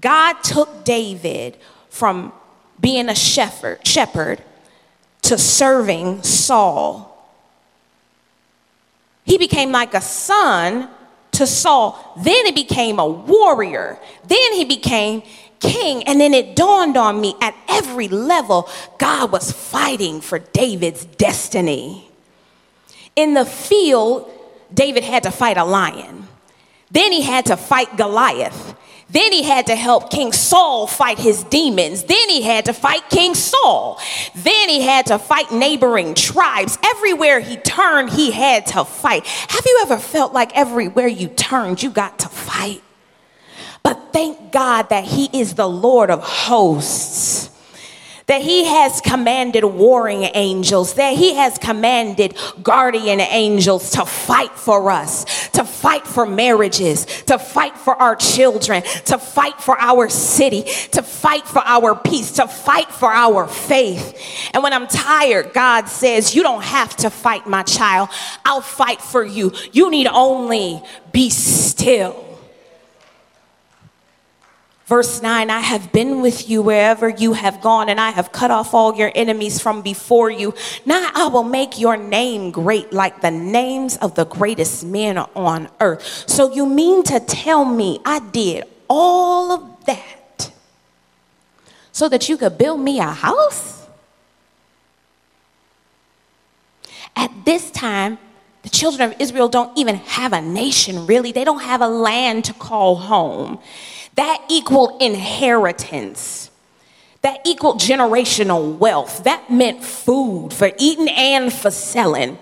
God 0.00 0.42
took 0.42 0.84
David 0.84 1.56
from 1.88 2.32
being 2.80 3.08
a 3.08 3.14
shepherd, 3.14 3.86
shepherd 3.86 4.42
to 5.22 5.38
serving 5.38 6.22
Saul. 6.22 7.10
He 9.24 9.38
became 9.38 9.72
like 9.72 9.94
a 9.94 10.00
son 10.00 10.90
to 11.34 11.46
Saul. 11.46 12.14
Then 12.16 12.46
he 12.46 12.52
became 12.52 12.98
a 12.98 13.06
warrior. 13.06 13.98
Then 14.26 14.52
he 14.54 14.64
became 14.64 15.22
king. 15.60 16.02
And 16.04 16.20
then 16.20 16.34
it 16.34 16.56
dawned 16.56 16.96
on 16.96 17.20
me 17.20 17.34
at 17.40 17.54
every 17.68 18.08
level, 18.08 18.68
God 18.98 19.32
was 19.32 19.50
fighting 19.50 20.20
for 20.20 20.38
David's 20.38 21.04
destiny. 21.04 22.10
In 23.16 23.34
the 23.34 23.44
field, 23.44 24.30
David 24.72 25.04
had 25.04 25.22
to 25.24 25.30
fight 25.30 25.56
a 25.56 25.64
lion. 25.64 26.26
Then 26.90 27.12
he 27.12 27.22
had 27.22 27.46
to 27.46 27.56
fight 27.56 27.96
Goliath. 27.96 28.74
Then 29.10 29.32
he 29.32 29.42
had 29.42 29.66
to 29.66 29.76
help 29.76 30.10
King 30.10 30.32
Saul 30.32 30.86
fight 30.86 31.18
his 31.18 31.44
demons. 31.44 32.04
Then 32.04 32.28
he 32.28 32.42
had 32.42 32.64
to 32.66 32.72
fight 32.72 33.08
King 33.10 33.34
Saul. 33.34 34.00
Then 34.34 34.68
he 34.68 34.80
had 34.80 35.06
to 35.06 35.18
fight 35.18 35.52
neighboring 35.52 36.14
tribes. 36.14 36.78
Everywhere 36.82 37.40
he 37.40 37.56
turned, 37.56 38.10
he 38.10 38.30
had 38.30 38.66
to 38.66 38.84
fight. 38.84 39.26
Have 39.26 39.64
you 39.66 39.80
ever 39.82 39.98
felt 39.98 40.32
like 40.32 40.56
everywhere 40.56 41.06
you 41.06 41.28
turned, 41.28 41.82
you 41.82 41.90
got 41.90 42.18
to 42.20 42.28
fight? 42.28 42.82
But 43.82 44.12
thank 44.12 44.50
God 44.50 44.88
that 44.88 45.04
he 45.04 45.28
is 45.38 45.54
the 45.54 45.68
Lord 45.68 46.10
of 46.10 46.20
hosts 46.20 47.43
that 48.26 48.42
he 48.42 48.64
has 48.64 49.00
commanded 49.00 49.64
warring 49.64 50.28
angels, 50.34 50.94
that 50.94 51.16
he 51.16 51.34
has 51.34 51.58
commanded 51.58 52.36
guardian 52.62 53.20
angels 53.20 53.90
to 53.90 54.04
fight 54.04 54.52
for 54.52 54.90
us, 54.90 55.48
to 55.50 55.64
fight 55.64 56.06
for 56.06 56.24
marriages, 56.24 57.04
to 57.24 57.38
fight 57.38 57.76
for 57.76 57.94
our 57.94 58.16
children, 58.16 58.82
to 59.04 59.18
fight 59.18 59.60
for 59.60 59.78
our 59.78 60.08
city, 60.08 60.62
to 60.92 61.02
fight 61.02 61.46
for 61.46 61.60
our 61.60 61.94
peace, 61.94 62.32
to 62.32 62.48
fight 62.48 62.90
for 62.90 63.10
our 63.10 63.46
faith. 63.46 64.18
And 64.54 64.62
when 64.62 64.72
I'm 64.72 64.86
tired, 64.86 65.52
God 65.52 65.88
says, 65.88 66.34
You 66.34 66.42
don't 66.42 66.64
have 66.64 66.96
to 66.98 67.10
fight, 67.10 67.46
my 67.46 67.62
child. 67.62 68.08
I'll 68.44 68.60
fight 68.60 69.02
for 69.02 69.24
you. 69.24 69.52
You 69.72 69.90
need 69.90 70.06
only 70.06 70.82
be 71.12 71.30
still. 71.30 72.23
Verse 74.86 75.22
9 75.22 75.48
I 75.48 75.60
have 75.60 75.92
been 75.92 76.20
with 76.20 76.48
you 76.48 76.62
wherever 76.62 77.08
you 77.08 77.32
have 77.32 77.60
gone, 77.60 77.88
and 77.88 78.00
I 78.00 78.10
have 78.10 78.32
cut 78.32 78.50
off 78.50 78.74
all 78.74 78.94
your 78.94 79.10
enemies 79.14 79.60
from 79.60 79.82
before 79.82 80.30
you. 80.30 80.54
Now 80.84 81.10
I 81.14 81.28
will 81.28 81.44
make 81.44 81.78
your 81.78 81.96
name 81.96 82.50
great 82.50 82.92
like 82.92 83.20
the 83.22 83.30
names 83.30 83.96
of 83.96 84.14
the 84.14 84.26
greatest 84.26 84.84
men 84.84 85.18
on 85.18 85.68
earth. 85.80 86.24
So 86.28 86.52
you 86.52 86.66
mean 86.66 87.02
to 87.04 87.20
tell 87.20 87.64
me 87.64 88.00
I 88.04 88.18
did 88.18 88.64
all 88.88 89.52
of 89.52 89.84
that 89.86 90.52
so 91.94 92.08
that 92.08 92.28
you 92.28 92.36
could 92.36 92.58
build 92.58 92.80
me 92.80 92.98
a 92.98 93.04
house? 93.04 93.86
At 97.16 97.30
this 97.44 97.70
time, 97.70 98.18
the 98.62 98.68
children 98.68 99.12
of 99.12 99.20
Israel 99.20 99.48
don't 99.48 99.78
even 99.78 99.96
have 99.96 100.32
a 100.32 100.40
nation, 100.42 101.06
really. 101.06 101.30
They 101.30 101.44
don't 101.44 101.62
have 101.62 101.80
a 101.80 101.86
land 101.86 102.46
to 102.46 102.52
call 102.52 102.96
home. 102.96 103.60
That 104.16 104.44
equaled 104.48 105.02
inheritance. 105.02 106.50
That 107.22 107.40
equaled 107.46 107.80
generational 107.80 108.78
wealth. 108.78 109.24
That 109.24 109.50
meant 109.50 109.82
food 109.82 110.52
for 110.52 110.70
eating 110.78 111.08
and 111.08 111.52
for 111.52 111.70
selling. 111.70 112.38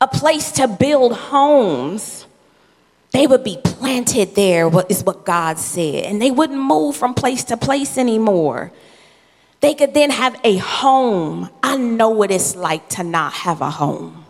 A 0.00 0.08
place 0.08 0.52
to 0.52 0.68
build 0.68 1.12
homes. 1.12 2.26
They 3.12 3.26
would 3.26 3.44
be 3.44 3.58
planted 3.62 4.34
there, 4.34 4.70
is 4.90 5.04
what 5.04 5.24
God 5.24 5.58
said. 5.58 6.04
And 6.04 6.20
they 6.20 6.30
wouldn't 6.30 6.60
move 6.60 6.96
from 6.96 7.14
place 7.14 7.44
to 7.44 7.56
place 7.56 7.96
anymore. 7.96 8.72
They 9.60 9.74
could 9.74 9.94
then 9.94 10.10
have 10.10 10.38
a 10.44 10.58
home. 10.58 11.48
I 11.62 11.76
know 11.76 12.10
what 12.10 12.30
it's 12.30 12.54
like 12.56 12.88
to 12.90 13.02
not 13.02 13.32
have 13.32 13.60
a 13.62 13.70
home. 13.70 14.24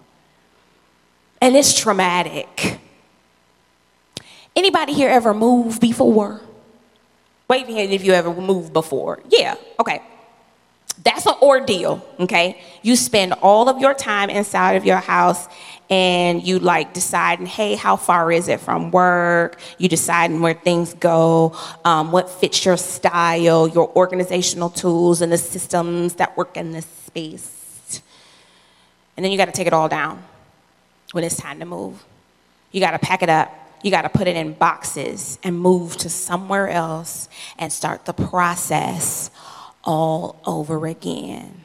And 1.41 1.57
it's 1.57 1.79
traumatic. 1.79 2.79
Anybody 4.57 4.95
here 4.95 5.11
ever 5.11 5.35
moved 5.35 5.81
before? 5.81 6.41
wave 7.49 7.67
hand 7.69 7.93
if 7.93 8.05
you 8.05 8.13
ever 8.13 8.33
moved 8.33 8.73
before. 8.73 9.21
Yeah, 9.29 9.57
okay. 9.79 10.03
That's 11.05 11.27
an 11.27 11.35
ordeal, 11.43 12.05
okay? 12.19 12.61
You 12.83 12.97
spend 12.97 13.35
all 13.35 13.69
of 13.69 13.79
your 13.81 13.95
time 13.95 14.31
inside 14.31 14.73
of 14.73 14.85
your 14.85 14.97
house 14.97 15.47
and 15.89 16.43
you 16.43 16.59
like 16.59 16.95
deciding, 16.95 17.47
hey, 17.47 17.77
how 17.77 17.97
far 17.97 18.33
is 18.33 18.49
it 18.49 18.61
from 18.61 18.91
work? 18.91 19.61
You 19.79 19.89
deciding 19.89 20.41
where 20.41 20.55
things 20.55 20.95
go, 20.95 21.57
um, 21.85 22.13
what 22.13 22.29
fits 22.29 22.65
your 22.65 22.77
style, 22.77 23.69
your 23.69 23.95
organizational 23.95 24.71
tools, 24.71 25.21
and 25.21 25.31
the 25.31 25.39
systems 25.39 26.15
that 26.15 26.37
work 26.37 26.57
in 26.57 26.73
this 26.73 26.87
space. 27.07 28.03
And 29.17 29.25
then 29.25 29.31
you 29.31 29.39
got 29.39 29.47
to 29.47 29.53
take 29.53 29.67
it 29.67 29.73
all 29.73 29.89
down 29.89 30.23
when 31.13 31.23
it's 31.23 31.37
time 31.37 31.61
to 31.61 31.67
move. 31.67 32.03
You 32.73 32.81
got 32.81 32.93
to 32.93 32.99
pack 32.99 33.23
it 33.23 33.29
up 33.29 33.66
you 33.87 33.93
got 33.93 34.03
to 34.03 34.09
put 34.09 34.27
it 34.27 34.35
in 34.35 34.53
boxes 34.53 35.39
and 35.45 35.57
move 35.57 35.97
to 35.99 36.11
somewhere 36.11 36.69
else 36.69 37.29
and 37.57 37.73
start 37.73 38.05
the 38.05 38.13
process 38.13 39.31
all 39.85 40.41
over 40.45 40.89
again. 40.89 41.63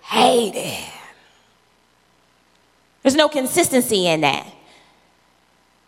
Hate 0.00 0.54
it. 0.54 0.92
There's 3.02 3.14
no 3.14 3.28
consistency 3.28 4.06
in 4.06 4.22
that. 4.22 4.46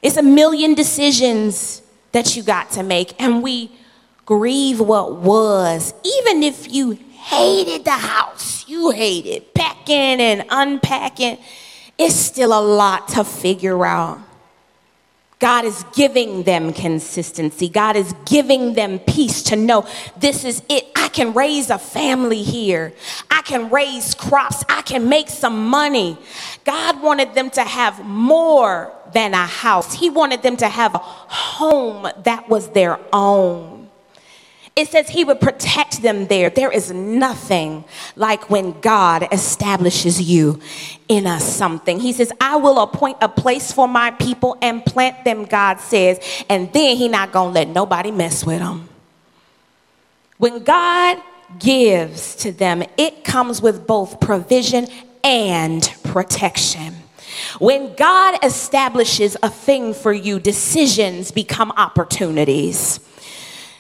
It's 0.02 0.18
a 0.18 0.22
million 0.22 0.74
decisions 0.74 1.81
that 2.12 2.37
you 2.37 2.42
got 2.42 2.70
to 2.72 2.83
make, 2.83 3.18
and 3.18 3.42
we 3.42 3.72
grieve 4.26 4.81
what 4.81 5.16
was, 5.16 5.94
even 6.04 6.42
if 6.42 6.70
you 6.70 6.90
hated 6.90 7.87
the 7.87 7.90
house, 7.92 8.68
you 8.68 8.90
hated 8.90 9.54
packing 9.54 10.20
and 10.20 10.44
unpacking, 10.50 11.38
it's 11.96 12.14
still 12.14 12.52
a 12.52 12.61
lot 12.61 13.09
to 13.09 13.24
figure 13.24 13.87
out. 13.87 14.27
God 15.38 15.64
is 15.64 15.85
giving 15.94 16.42
them 16.42 16.72
consistency. 16.72 17.68
God 17.68 17.94
is 17.94 18.12
giving 18.27 18.74
them 18.74 18.98
peace 18.98 19.42
to 19.44 19.57
know 19.57 19.87
this 20.16 20.44
is 20.44 20.62
it. 20.68 20.90
I 20.96 21.09
can 21.09 21.33
raise 21.33 21.70
a 21.70 21.79
family 21.79 22.42
here. 22.42 22.92
I 23.31 23.42
can 23.42 23.70
raise 23.70 24.14
crops. 24.14 24.64
I 24.68 24.83
can 24.83 25.09
make 25.09 25.29
some 25.29 25.68
money. 25.68 26.18
God 26.64 27.01
wanted 27.03 27.35
them 27.35 27.51
to 27.51 27.62
have 27.62 28.05
more 28.05 28.92
than 29.12 29.33
a 29.33 29.46
house, 29.46 29.94
He 29.94 30.11
wanted 30.11 30.42
them 30.42 30.57
to 30.59 30.68
have 30.68 30.94
a 30.94 30.98
home 30.98 32.09
that 32.24 32.48
was 32.48 32.68
their 32.70 32.98
own. 33.12 33.77
It 34.78 34.86
says 34.86 35.08
he 35.08 35.24
would 35.24 35.40
protect 35.40 36.02
them 36.02 36.28
there. 36.28 36.50
There 36.50 36.70
is 36.70 36.92
nothing 36.92 37.84
like 38.14 38.48
when 38.48 38.80
God 38.80 39.26
establishes 39.32 40.22
you 40.22 40.60
in 41.08 41.26
a 41.26 41.40
something. 41.40 41.98
He 41.98 42.12
says, 42.12 42.30
I 42.40 42.54
will 42.54 42.78
appoint 42.78 43.16
a 43.20 43.28
place 43.28 43.72
for 43.72 43.88
my 43.88 44.12
people 44.12 44.56
and 44.62 44.84
plant 44.86 45.24
them, 45.24 45.46
God 45.46 45.80
says, 45.80 46.20
and 46.48 46.72
then 46.72 46.96
he 46.96 47.08
not 47.08 47.32
gonna 47.32 47.50
let 47.50 47.66
nobody 47.66 48.12
mess 48.12 48.46
with 48.46 48.60
them. 48.60 48.88
When 50.36 50.62
God 50.62 51.20
gives 51.59 52.36
to 52.36 52.53
them, 52.53 52.84
it 52.96 53.24
comes 53.24 53.61
with 53.61 53.84
both 53.84 54.20
provision 54.20 54.86
and 55.24 55.92
protection. 56.05 56.94
When 57.59 57.96
God 57.96 58.44
establishes 58.44 59.36
a 59.42 59.50
thing 59.50 59.92
for 59.92 60.12
you, 60.12 60.38
decisions 60.38 61.32
become 61.32 61.72
opportunities. 61.72 63.00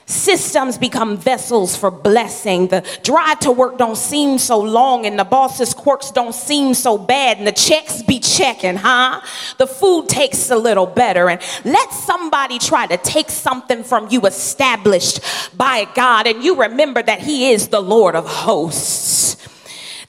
Systems 0.08 0.78
become 0.78 1.18
vessels 1.18 1.76
for 1.76 1.90
blessing. 1.90 2.68
The 2.68 2.82
drive 3.02 3.40
to 3.40 3.52
work 3.52 3.76
don't 3.76 3.94
seem 3.94 4.38
so 4.38 4.58
long, 4.58 5.04
and 5.04 5.18
the 5.18 5.24
boss's 5.24 5.74
quirks 5.74 6.10
don't 6.10 6.34
seem 6.34 6.72
so 6.72 6.96
bad, 6.96 7.36
and 7.36 7.46
the 7.46 7.52
checks 7.52 8.02
be 8.02 8.18
checking, 8.18 8.76
huh? 8.76 9.20
The 9.58 9.66
food 9.66 10.08
tastes 10.08 10.50
a 10.50 10.56
little 10.56 10.86
better, 10.86 11.28
and 11.28 11.42
let 11.66 11.92
somebody 11.92 12.58
try 12.58 12.86
to 12.86 12.96
take 12.96 13.28
something 13.28 13.84
from 13.84 14.08
you 14.10 14.22
established 14.22 15.20
by 15.54 15.86
God, 15.94 16.26
and 16.26 16.42
you 16.42 16.58
remember 16.58 17.02
that 17.02 17.20
He 17.20 17.50
is 17.52 17.68
the 17.68 17.82
Lord 17.82 18.16
of 18.16 18.26
hosts 18.26 19.36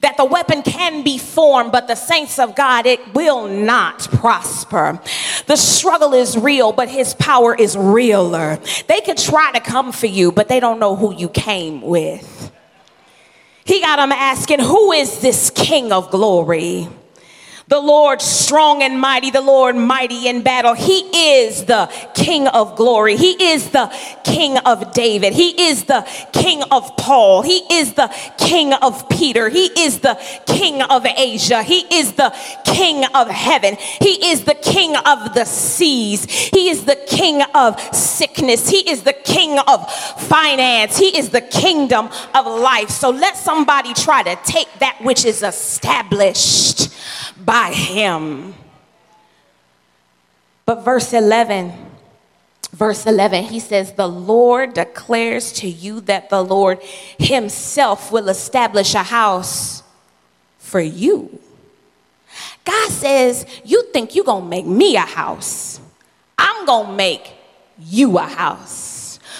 that 0.01 0.15
the 0.15 0.25
weapon 0.25 0.61
can 0.61 1.03
be 1.03 1.17
formed, 1.17 1.71
but 1.71 1.87
the 1.87 1.95
saints 1.95 2.39
of 2.39 2.55
God, 2.55 2.85
it 2.85 3.13
will 3.13 3.47
not 3.47 3.99
prosper. 4.11 5.01
The 5.47 5.57
struggle 5.57 6.13
is 6.13 6.37
real, 6.37 6.71
but 6.71 6.87
his 6.87 7.13
power 7.15 7.53
is 7.53 7.75
realer. 7.77 8.59
They 8.87 9.01
could 9.01 9.17
try 9.17 9.51
to 9.51 9.59
come 9.59 9.91
for 9.91 10.07
you, 10.07 10.31
but 10.31 10.47
they 10.47 10.59
don't 10.59 10.79
know 10.79 10.95
who 10.95 11.13
you 11.13 11.27
came 11.27 11.81
with. 11.81 12.51
He 13.65 13.81
got 13.81 13.97
them 13.97 14.11
asking, 14.11 14.59
Who 14.59 14.93
is 14.93 15.19
this 15.19 15.49
King 15.49 15.91
of 15.91 16.09
glory? 16.11 16.87
The 17.69 17.79
Lord 17.79 18.19
strong 18.19 18.81
and 18.81 18.99
mighty, 18.99 19.29
the 19.29 19.41
Lord 19.41 19.75
mighty 19.75 20.27
in 20.27 20.41
battle. 20.41 20.73
He 20.73 21.01
is 21.37 21.65
the 21.65 21.85
King 22.15 22.47
of 22.47 22.75
glory. 22.75 23.15
He 23.15 23.51
is 23.51 23.69
the 23.69 23.93
King 24.23 24.57
of 24.57 24.91
David. 24.91 25.33
He 25.33 25.69
is 25.69 25.83
the 25.83 26.01
King 26.33 26.63
of 26.71 26.97
Paul. 26.97 27.43
He 27.43 27.61
is 27.71 27.93
the 27.93 28.11
King 28.39 28.73
of 28.73 29.07
Peter. 29.07 29.49
He 29.49 29.67
is 29.67 29.99
the 29.99 30.19
King 30.47 30.81
of 30.81 31.03
Azia. 31.03 31.61
He 31.61 31.81
is 31.95 32.13
the 32.13 32.35
King 32.65 33.05
of 33.13 33.29
heaven. 33.29 33.77
He 34.01 34.31
is 34.31 34.45
the 34.45 34.55
King 34.55 34.95
of 35.05 35.35
the 35.35 35.45
seas. 35.45 36.25
He 36.25 36.69
is 36.69 36.85
the 36.85 36.97
King 37.07 37.43
of 37.53 37.79
sickness. 37.93 38.67
He 38.67 38.89
is 38.89 39.03
the 39.03 39.13
King 39.13 39.59
of 39.67 39.91
finance. 40.17 40.97
He 40.97 41.15
is 41.15 41.29
the 41.29 41.41
kingdom 41.41 42.09
of 42.33 42.47
life. 42.47 42.89
So 42.89 43.11
let 43.11 43.37
somebody 43.37 43.93
try 43.93 44.23
to 44.23 44.35
take 44.43 44.67
that 44.79 44.97
which 45.03 45.23
is 45.23 45.43
established 45.43 46.89
by 47.49 47.71
him. 47.71 48.53
But 50.65 50.85
verse 50.85 51.13
11, 51.13 51.73
verse 52.71 53.07
11, 53.07 53.45
he 53.45 53.59
says, 53.59 53.93
The 53.93 54.07
Lord 54.07 54.75
declares 54.75 55.51
to 55.53 55.67
you 55.67 55.99
that 56.01 56.29
the 56.29 56.43
Lord 56.43 56.77
himself 57.17 58.11
will 58.11 58.29
establish 58.29 58.93
a 58.93 59.01
house 59.01 59.81
for 60.59 60.79
you. 60.79 61.39
God 62.63 62.91
says, 62.91 63.47
You 63.65 63.81
think 63.93 64.13
you're 64.13 64.25
going 64.25 64.43
to 64.43 64.49
make 64.49 64.67
me 64.67 64.95
a 64.95 64.99
house. 64.99 65.79
I'm 66.37 66.67
going 66.67 66.85
to 66.85 66.93
make 66.93 67.33
you 67.79 68.19
a 68.19 68.27
house. 68.27 68.88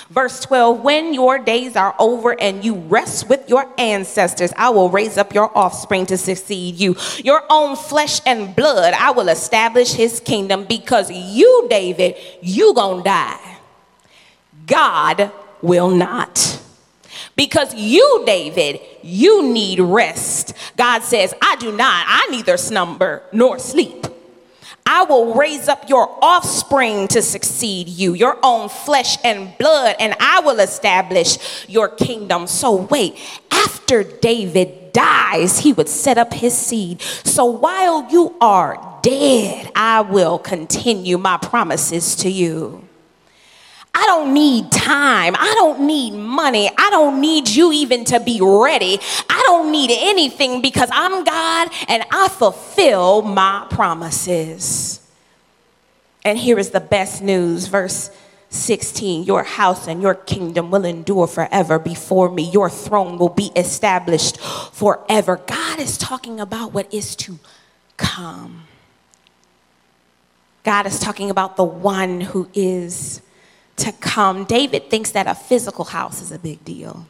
Verse 0.10 0.39
12, 0.39 0.82
when 0.82 1.14
your 1.14 1.38
days 1.38 1.76
are 1.76 1.93
over 1.99 2.39
and 2.39 2.66
you 2.66 2.74
rest 2.74 3.30
with 3.30 3.47
your 3.47 3.68
ancestors, 3.78 4.51
I 4.57 4.72
will 4.72 4.89
raise 4.89 5.20
up 5.20 5.36
your 5.36 5.55
offspring 5.55 6.07
to 6.07 6.18
succeed 6.18 6.80
you. 6.80 6.95
Your 7.24 7.43
own 7.47 7.76
flesh 7.76 8.20
and 8.26 8.55
blood, 8.55 8.95
I 8.95 9.12
will 9.12 9.30
establish 9.30 9.93
his 9.93 10.20
kingdom 10.20 10.66
because 10.66 11.12
you, 11.12 11.68
David, 11.70 12.16
you 12.41 12.74
gonna 12.74 13.03
die. 13.03 13.57
God 14.66 15.32
will 15.62 15.89
not. 15.89 16.60
Because 17.36 17.76
you, 17.76 18.24
David, 18.26 18.80
you 19.03 19.43
need 19.43 19.80
rest. 19.80 20.53
God 20.76 21.03
says, 21.03 21.36
I 21.39 21.55
do 21.57 21.72
not, 21.72 22.05
I 22.07 22.28
neither 22.32 22.57
slumber 22.57 23.22
nor 23.32 23.60
sleep. 23.60 24.07
I 24.91 25.03
will 25.03 25.35
raise 25.35 25.67
up 25.67 25.87
your 25.87 26.09
offspring 26.19 27.07
to 27.09 27.21
succeed 27.21 27.87
you, 27.87 28.15
your 28.15 28.39
own 28.41 28.69
flesh 28.69 29.19
and 29.23 29.55
blood, 29.59 29.95
and 29.99 30.15
I 30.19 30.39
will 30.39 30.59
establish 30.59 31.37
your 31.69 31.89
kingdom. 31.89 32.47
So, 32.47 32.75
wait, 32.75 33.15
after 33.51 34.01
David 34.01 34.91
dies, 34.91 35.59
he 35.59 35.73
would 35.73 35.89
set 35.89 36.17
up 36.17 36.33
his 36.33 36.57
seed. 36.57 37.03
So, 37.03 37.45
while 37.45 38.11
you 38.11 38.35
are 38.41 38.99
dead, 39.03 39.71
I 39.75 40.01
will 40.01 40.39
continue 40.39 41.19
my 41.19 41.37
promises 41.37 42.15
to 42.15 42.31
you. 42.31 42.88
I 43.93 44.05
don't 44.05 44.33
need 44.33 44.71
time. 44.71 45.35
I 45.37 45.53
don't 45.55 45.85
need 45.87 46.11
money. 46.11 46.69
I 46.77 46.89
don't 46.89 47.19
need 47.19 47.49
you 47.49 47.71
even 47.71 48.05
to 48.05 48.19
be 48.19 48.39
ready. 48.41 48.99
I 49.29 49.43
don't 49.45 49.71
need 49.71 49.91
anything 49.91 50.61
because 50.61 50.89
I'm 50.91 51.23
God 51.23 51.69
and 51.87 52.03
I 52.11 52.29
fulfill 52.29 53.21
my 53.21 53.67
promises. 53.69 55.01
And 56.23 56.37
here 56.37 56.59
is 56.59 56.69
the 56.69 56.79
best 56.79 57.21
news, 57.21 57.67
verse 57.67 58.11
16 58.49 59.23
Your 59.23 59.43
house 59.43 59.87
and 59.87 60.01
your 60.01 60.15
kingdom 60.15 60.71
will 60.71 60.85
endure 60.85 61.27
forever 61.27 61.79
before 61.79 62.29
me. 62.29 62.49
Your 62.49 62.69
throne 62.69 63.17
will 63.17 63.29
be 63.29 63.51
established 63.55 64.39
forever. 64.39 65.37
God 65.37 65.79
is 65.79 65.97
talking 65.97 66.39
about 66.39 66.73
what 66.73 66.93
is 66.93 67.15
to 67.17 67.39
come. 67.97 68.63
God 70.63 70.85
is 70.85 70.99
talking 70.99 71.29
about 71.29 71.57
the 71.57 71.63
one 71.63 72.21
who 72.21 72.49
is 72.53 73.21
to 73.80 73.91
come. 73.93 74.45
David 74.45 74.89
thinks 74.89 75.11
that 75.11 75.27
a 75.27 75.36
physical 75.36 75.86
house 75.86 76.21
is 76.21 76.32
a 76.32 76.39
big 76.39 76.63
deal. 76.63 77.07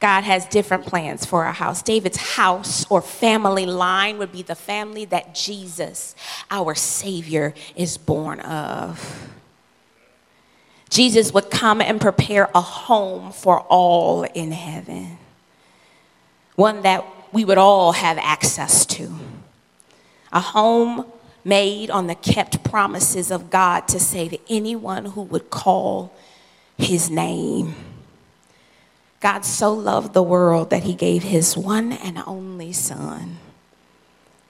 God 0.00 0.24
has 0.24 0.46
different 0.46 0.84
plans 0.84 1.24
for 1.24 1.44
our 1.44 1.52
house. 1.52 1.80
David's 1.80 2.16
house 2.16 2.84
or 2.90 3.00
family 3.00 3.66
line 3.66 4.18
would 4.18 4.32
be 4.32 4.42
the 4.42 4.56
family 4.56 5.04
that 5.04 5.32
Jesus, 5.32 6.16
our 6.50 6.74
Savior, 6.74 7.54
is 7.76 7.98
born 7.98 8.40
of. 8.40 9.30
Jesus 10.90 11.32
would 11.32 11.50
come 11.50 11.80
and 11.80 12.00
prepare 12.00 12.50
a 12.52 12.60
home 12.60 13.30
for 13.32 13.60
all 13.60 14.24
in 14.24 14.50
heaven, 14.50 15.18
one 16.56 16.82
that 16.82 17.04
we 17.32 17.44
would 17.44 17.56
all 17.56 17.92
have 17.92 18.18
access 18.18 18.84
to. 18.86 19.10
A 20.32 20.40
home 20.40 21.06
made 21.44 21.90
on 21.90 22.06
the 22.06 22.14
kept 22.14 22.62
promises 22.64 23.30
of 23.30 23.50
God 23.50 23.88
to 23.88 23.98
save 23.98 24.38
anyone 24.48 25.06
who 25.06 25.22
would 25.22 25.50
call 25.50 26.14
his 26.78 27.10
name. 27.10 27.74
God 29.20 29.44
so 29.44 29.72
loved 29.72 30.14
the 30.14 30.22
world 30.22 30.70
that 30.70 30.82
he 30.82 30.94
gave 30.94 31.22
his 31.22 31.56
one 31.56 31.92
and 31.92 32.22
only 32.26 32.72
Son, 32.72 33.38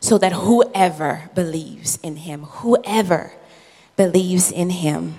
so 0.01 0.18
that 0.18 0.32
whoever 0.32 1.30
believes 1.34 1.99
in 2.03 2.16
him, 2.16 2.45
whoever 2.45 3.32
believes 3.97 4.51
in 4.51 4.70
him, 4.70 5.16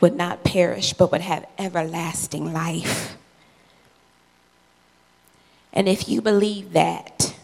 would 0.00 0.16
not 0.16 0.42
perish 0.42 0.92
but 0.94 1.12
would 1.12 1.20
have 1.20 1.46
everlasting 1.58 2.52
life. 2.52 3.16
And 5.72 5.88
if 5.88 6.08
you 6.08 6.20
believe 6.20 6.72
that, 6.72 7.34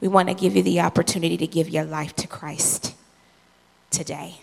we 0.00 0.08
want 0.08 0.28
to 0.28 0.34
give 0.34 0.56
you 0.56 0.62
the 0.62 0.80
opportunity 0.80 1.36
to 1.36 1.46
give 1.46 1.68
your 1.68 1.84
life 1.84 2.14
to 2.16 2.26
Christ 2.26 2.94
today. 3.90 4.36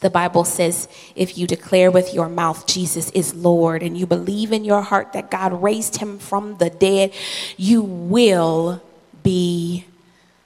The 0.00 0.10
Bible 0.10 0.44
says 0.44 0.88
if 1.16 1.36
you 1.36 1.46
declare 1.46 1.90
with 1.90 2.14
your 2.14 2.28
mouth 2.28 2.66
Jesus 2.66 3.10
is 3.10 3.34
Lord 3.34 3.82
and 3.82 3.98
you 3.98 4.06
believe 4.06 4.52
in 4.52 4.64
your 4.64 4.82
heart 4.82 5.12
that 5.12 5.30
God 5.30 5.62
raised 5.62 5.96
him 5.96 6.18
from 6.18 6.56
the 6.58 6.70
dead, 6.70 7.12
you 7.56 7.82
will 7.82 8.80
be 9.22 9.86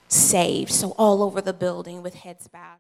saved. 0.09 0.73
So, 0.73 0.95
all 0.99 1.23
over 1.23 1.41
the 1.41 1.53
building 1.53 2.03
with 2.03 2.15
heads 2.15 2.49
bowed. 2.49 2.79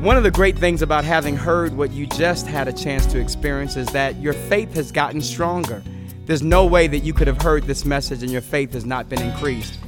One 0.00 0.16
of 0.16 0.22
the 0.22 0.30
great 0.30 0.56
things 0.56 0.80
about 0.80 1.04
having 1.04 1.36
heard 1.36 1.76
what 1.76 1.90
you 1.90 2.06
just 2.06 2.46
had 2.46 2.68
a 2.68 2.72
chance 2.72 3.04
to 3.06 3.18
experience 3.18 3.76
is 3.76 3.88
that 3.88 4.16
your 4.16 4.32
faith 4.32 4.72
has 4.74 4.92
gotten 4.92 5.20
stronger. 5.20 5.82
There's 6.28 6.42
no 6.42 6.66
way 6.66 6.88
that 6.88 6.98
you 6.98 7.14
could 7.14 7.26
have 7.26 7.40
heard 7.40 7.62
this 7.64 7.86
message 7.86 8.22
and 8.22 8.30
your 8.30 8.42
faith 8.42 8.74
has 8.74 8.84
not 8.84 9.08
been 9.08 9.22
increased. 9.22 9.80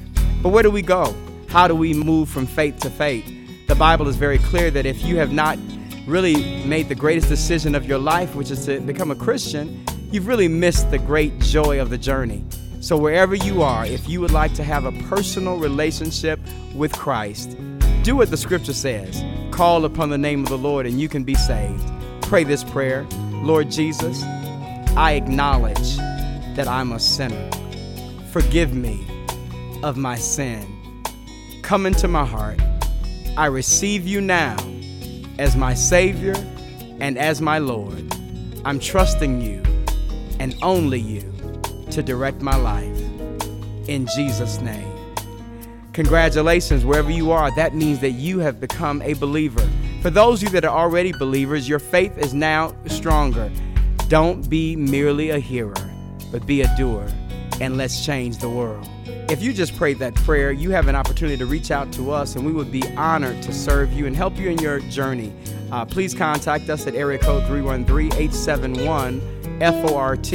But 0.42 0.48
where 0.48 0.62
do 0.62 0.70
we 0.70 0.80
go? 0.80 1.14
How 1.50 1.68
do 1.68 1.74
we 1.74 1.92
move 1.92 2.30
from 2.30 2.46
faith 2.46 2.78
to 2.78 2.88
faith? 2.88 3.26
The 3.68 3.74
Bible 3.74 4.08
is 4.08 4.16
very 4.16 4.38
clear 4.38 4.70
that 4.70 4.86
if 4.86 5.04
you 5.04 5.18
have 5.18 5.34
not 5.34 5.58
really 6.06 6.64
made 6.64 6.88
the 6.88 6.94
greatest 6.94 7.28
decision 7.28 7.74
of 7.74 7.84
your 7.84 7.98
life, 7.98 8.34
which 8.34 8.50
is 8.50 8.64
to 8.64 8.80
become 8.80 9.10
a 9.10 9.14
Christian, 9.14 9.84
you've 10.10 10.26
really 10.26 10.48
missed 10.48 10.90
the 10.90 10.98
great 10.98 11.38
joy 11.40 11.78
of 11.78 11.90
the 11.90 11.98
journey. 11.98 12.42
So, 12.80 12.96
wherever 12.96 13.34
you 13.34 13.60
are, 13.60 13.84
if 13.84 14.08
you 14.08 14.22
would 14.22 14.30
like 14.30 14.54
to 14.54 14.64
have 14.64 14.86
a 14.86 14.92
personal 15.10 15.58
relationship 15.58 16.40
with 16.74 16.92
Christ, 16.94 17.54
do 18.02 18.16
what 18.16 18.30
the 18.30 18.38
scripture 18.38 18.72
says 18.72 19.22
call 19.50 19.84
upon 19.84 20.08
the 20.08 20.16
name 20.16 20.42
of 20.42 20.48
the 20.48 20.56
Lord 20.56 20.86
and 20.86 20.98
you 20.98 21.06
can 21.06 21.22
be 21.22 21.34
saved. 21.34 21.86
Pray 22.22 22.44
this 22.44 22.64
prayer 22.64 23.06
Lord 23.42 23.70
Jesus, 23.70 24.22
I 24.96 25.12
acknowledge 25.12 25.98
that 26.54 26.66
I'm 26.66 26.92
a 26.92 26.98
sinner. 26.98 27.50
Forgive 28.30 28.74
me 28.74 29.06
of 29.82 29.96
my 29.96 30.16
sin. 30.16 30.66
Come 31.62 31.86
into 31.86 32.08
my 32.08 32.24
heart. 32.24 32.60
I 33.36 33.46
receive 33.46 34.06
you 34.06 34.20
now 34.20 34.56
as 35.38 35.56
my 35.56 35.74
Savior 35.74 36.34
and 37.00 37.16
as 37.18 37.40
my 37.40 37.58
Lord. 37.58 38.12
I'm 38.64 38.78
trusting 38.78 39.40
you 39.40 39.62
and 40.38 40.54
only 40.62 41.00
you 41.00 41.22
to 41.90 42.02
direct 42.02 42.40
my 42.40 42.56
life. 42.56 42.98
In 43.88 44.06
Jesus' 44.14 44.60
name. 44.60 44.86
Congratulations, 45.92 46.84
wherever 46.84 47.10
you 47.10 47.32
are, 47.32 47.54
that 47.56 47.74
means 47.74 47.98
that 48.00 48.12
you 48.12 48.38
have 48.38 48.60
become 48.60 49.02
a 49.02 49.14
believer. 49.14 49.68
For 50.02 50.10
those 50.10 50.42
of 50.42 50.48
you 50.48 50.60
that 50.60 50.64
are 50.64 50.76
already 50.76 51.12
believers, 51.12 51.68
your 51.68 51.78
faith 51.78 52.16
is 52.16 52.32
now 52.32 52.74
stronger. 52.86 53.50
Don't 54.08 54.48
be 54.48 54.76
merely 54.76 55.30
a 55.30 55.38
hearer 55.38 55.89
but 56.30 56.46
be 56.46 56.62
a 56.62 56.76
doer, 56.76 57.06
and 57.60 57.76
let's 57.76 58.04
change 58.04 58.38
the 58.38 58.48
world. 58.48 58.88
If 59.30 59.42
you 59.42 59.52
just 59.52 59.76
prayed 59.76 59.98
that 59.98 60.14
prayer, 60.14 60.50
you 60.50 60.70
have 60.70 60.88
an 60.88 60.96
opportunity 60.96 61.36
to 61.36 61.46
reach 61.46 61.70
out 61.70 61.92
to 61.92 62.10
us, 62.10 62.36
and 62.36 62.44
we 62.44 62.52
would 62.52 62.72
be 62.72 62.82
honored 62.96 63.42
to 63.42 63.52
serve 63.52 63.92
you 63.92 64.06
and 64.06 64.16
help 64.16 64.36
you 64.36 64.50
in 64.50 64.58
your 64.58 64.80
journey. 64.80 65.32
Uh, 65.70 65.84
please 65.84 66.14
contact 66.14 66.68
us 66.68 66.86
at 66.86 66.94
area 66.94 67.18
code 67.18 67.46
313 67.46 68.12
871 68.12 69.20
FORT 69.60 70.32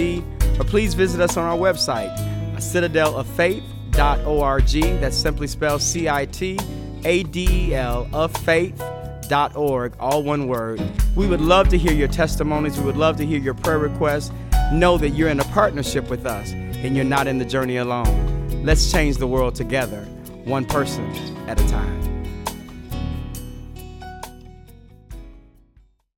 or 0.59 0.63
please 0.63 0.93
visit 0.93 1.19
us 1.19 1.35
on 1.37 1.43
our 1.43 1.57
website, 1.57 2.15
citadeloffaith.org. 2.57 5.01
That's 5.01 5.17
simply 5.17 5.47
spelled 5.47 5.81
C 5.81 6.07
I 6.07 6.25
T 6.25 6.59
A 7.03 7.23
D 7.23 7.47
E 7.49 7.75
L 7.75 8.07
of 8.13 8.31
faith.org, 8.37 9.93
all 9.99 10.23
one 10.23 10.47
word. 10.47 10.81
We 11.15 11.27
would 11.27 11.41
love 11.41 11.67
to 11.69 11.77
hear 11.77 11.93
your 11.93 12.07
testimonies. 12.07 12.79
We 12.79 12.85
would 12.85 12.97
love 12.97 13.17
to 13.17 13.25
hear 13.25 13.39
your 13.39 13.55
prayer 13.55 13.79
requests. 13.79 14.31
Know 14.73 14.97
that 14.97 15.09
you're 15.09 15.29
in 15.29 15.39
a 15.39 15.43
partnership 15.45 16.09
with 16.09 16.25
us 16.25 16.51
and 16.51 16.95
you're 16.95 17.05
not 17.05 17.27
in 17.27 17.37
the 17.37 17.45
journey 17.45 17.77
alone. 17.77 18.63
Let's 18.63 18.91
change 18.91 19.17
the 19.17 19.27
world 19.27 19.53
together, 19.53 20.01
one 20.43 20.65
person 20.65 21.05
at 21.47 21.61
a 21.61 21.67
time. 21.67 22.14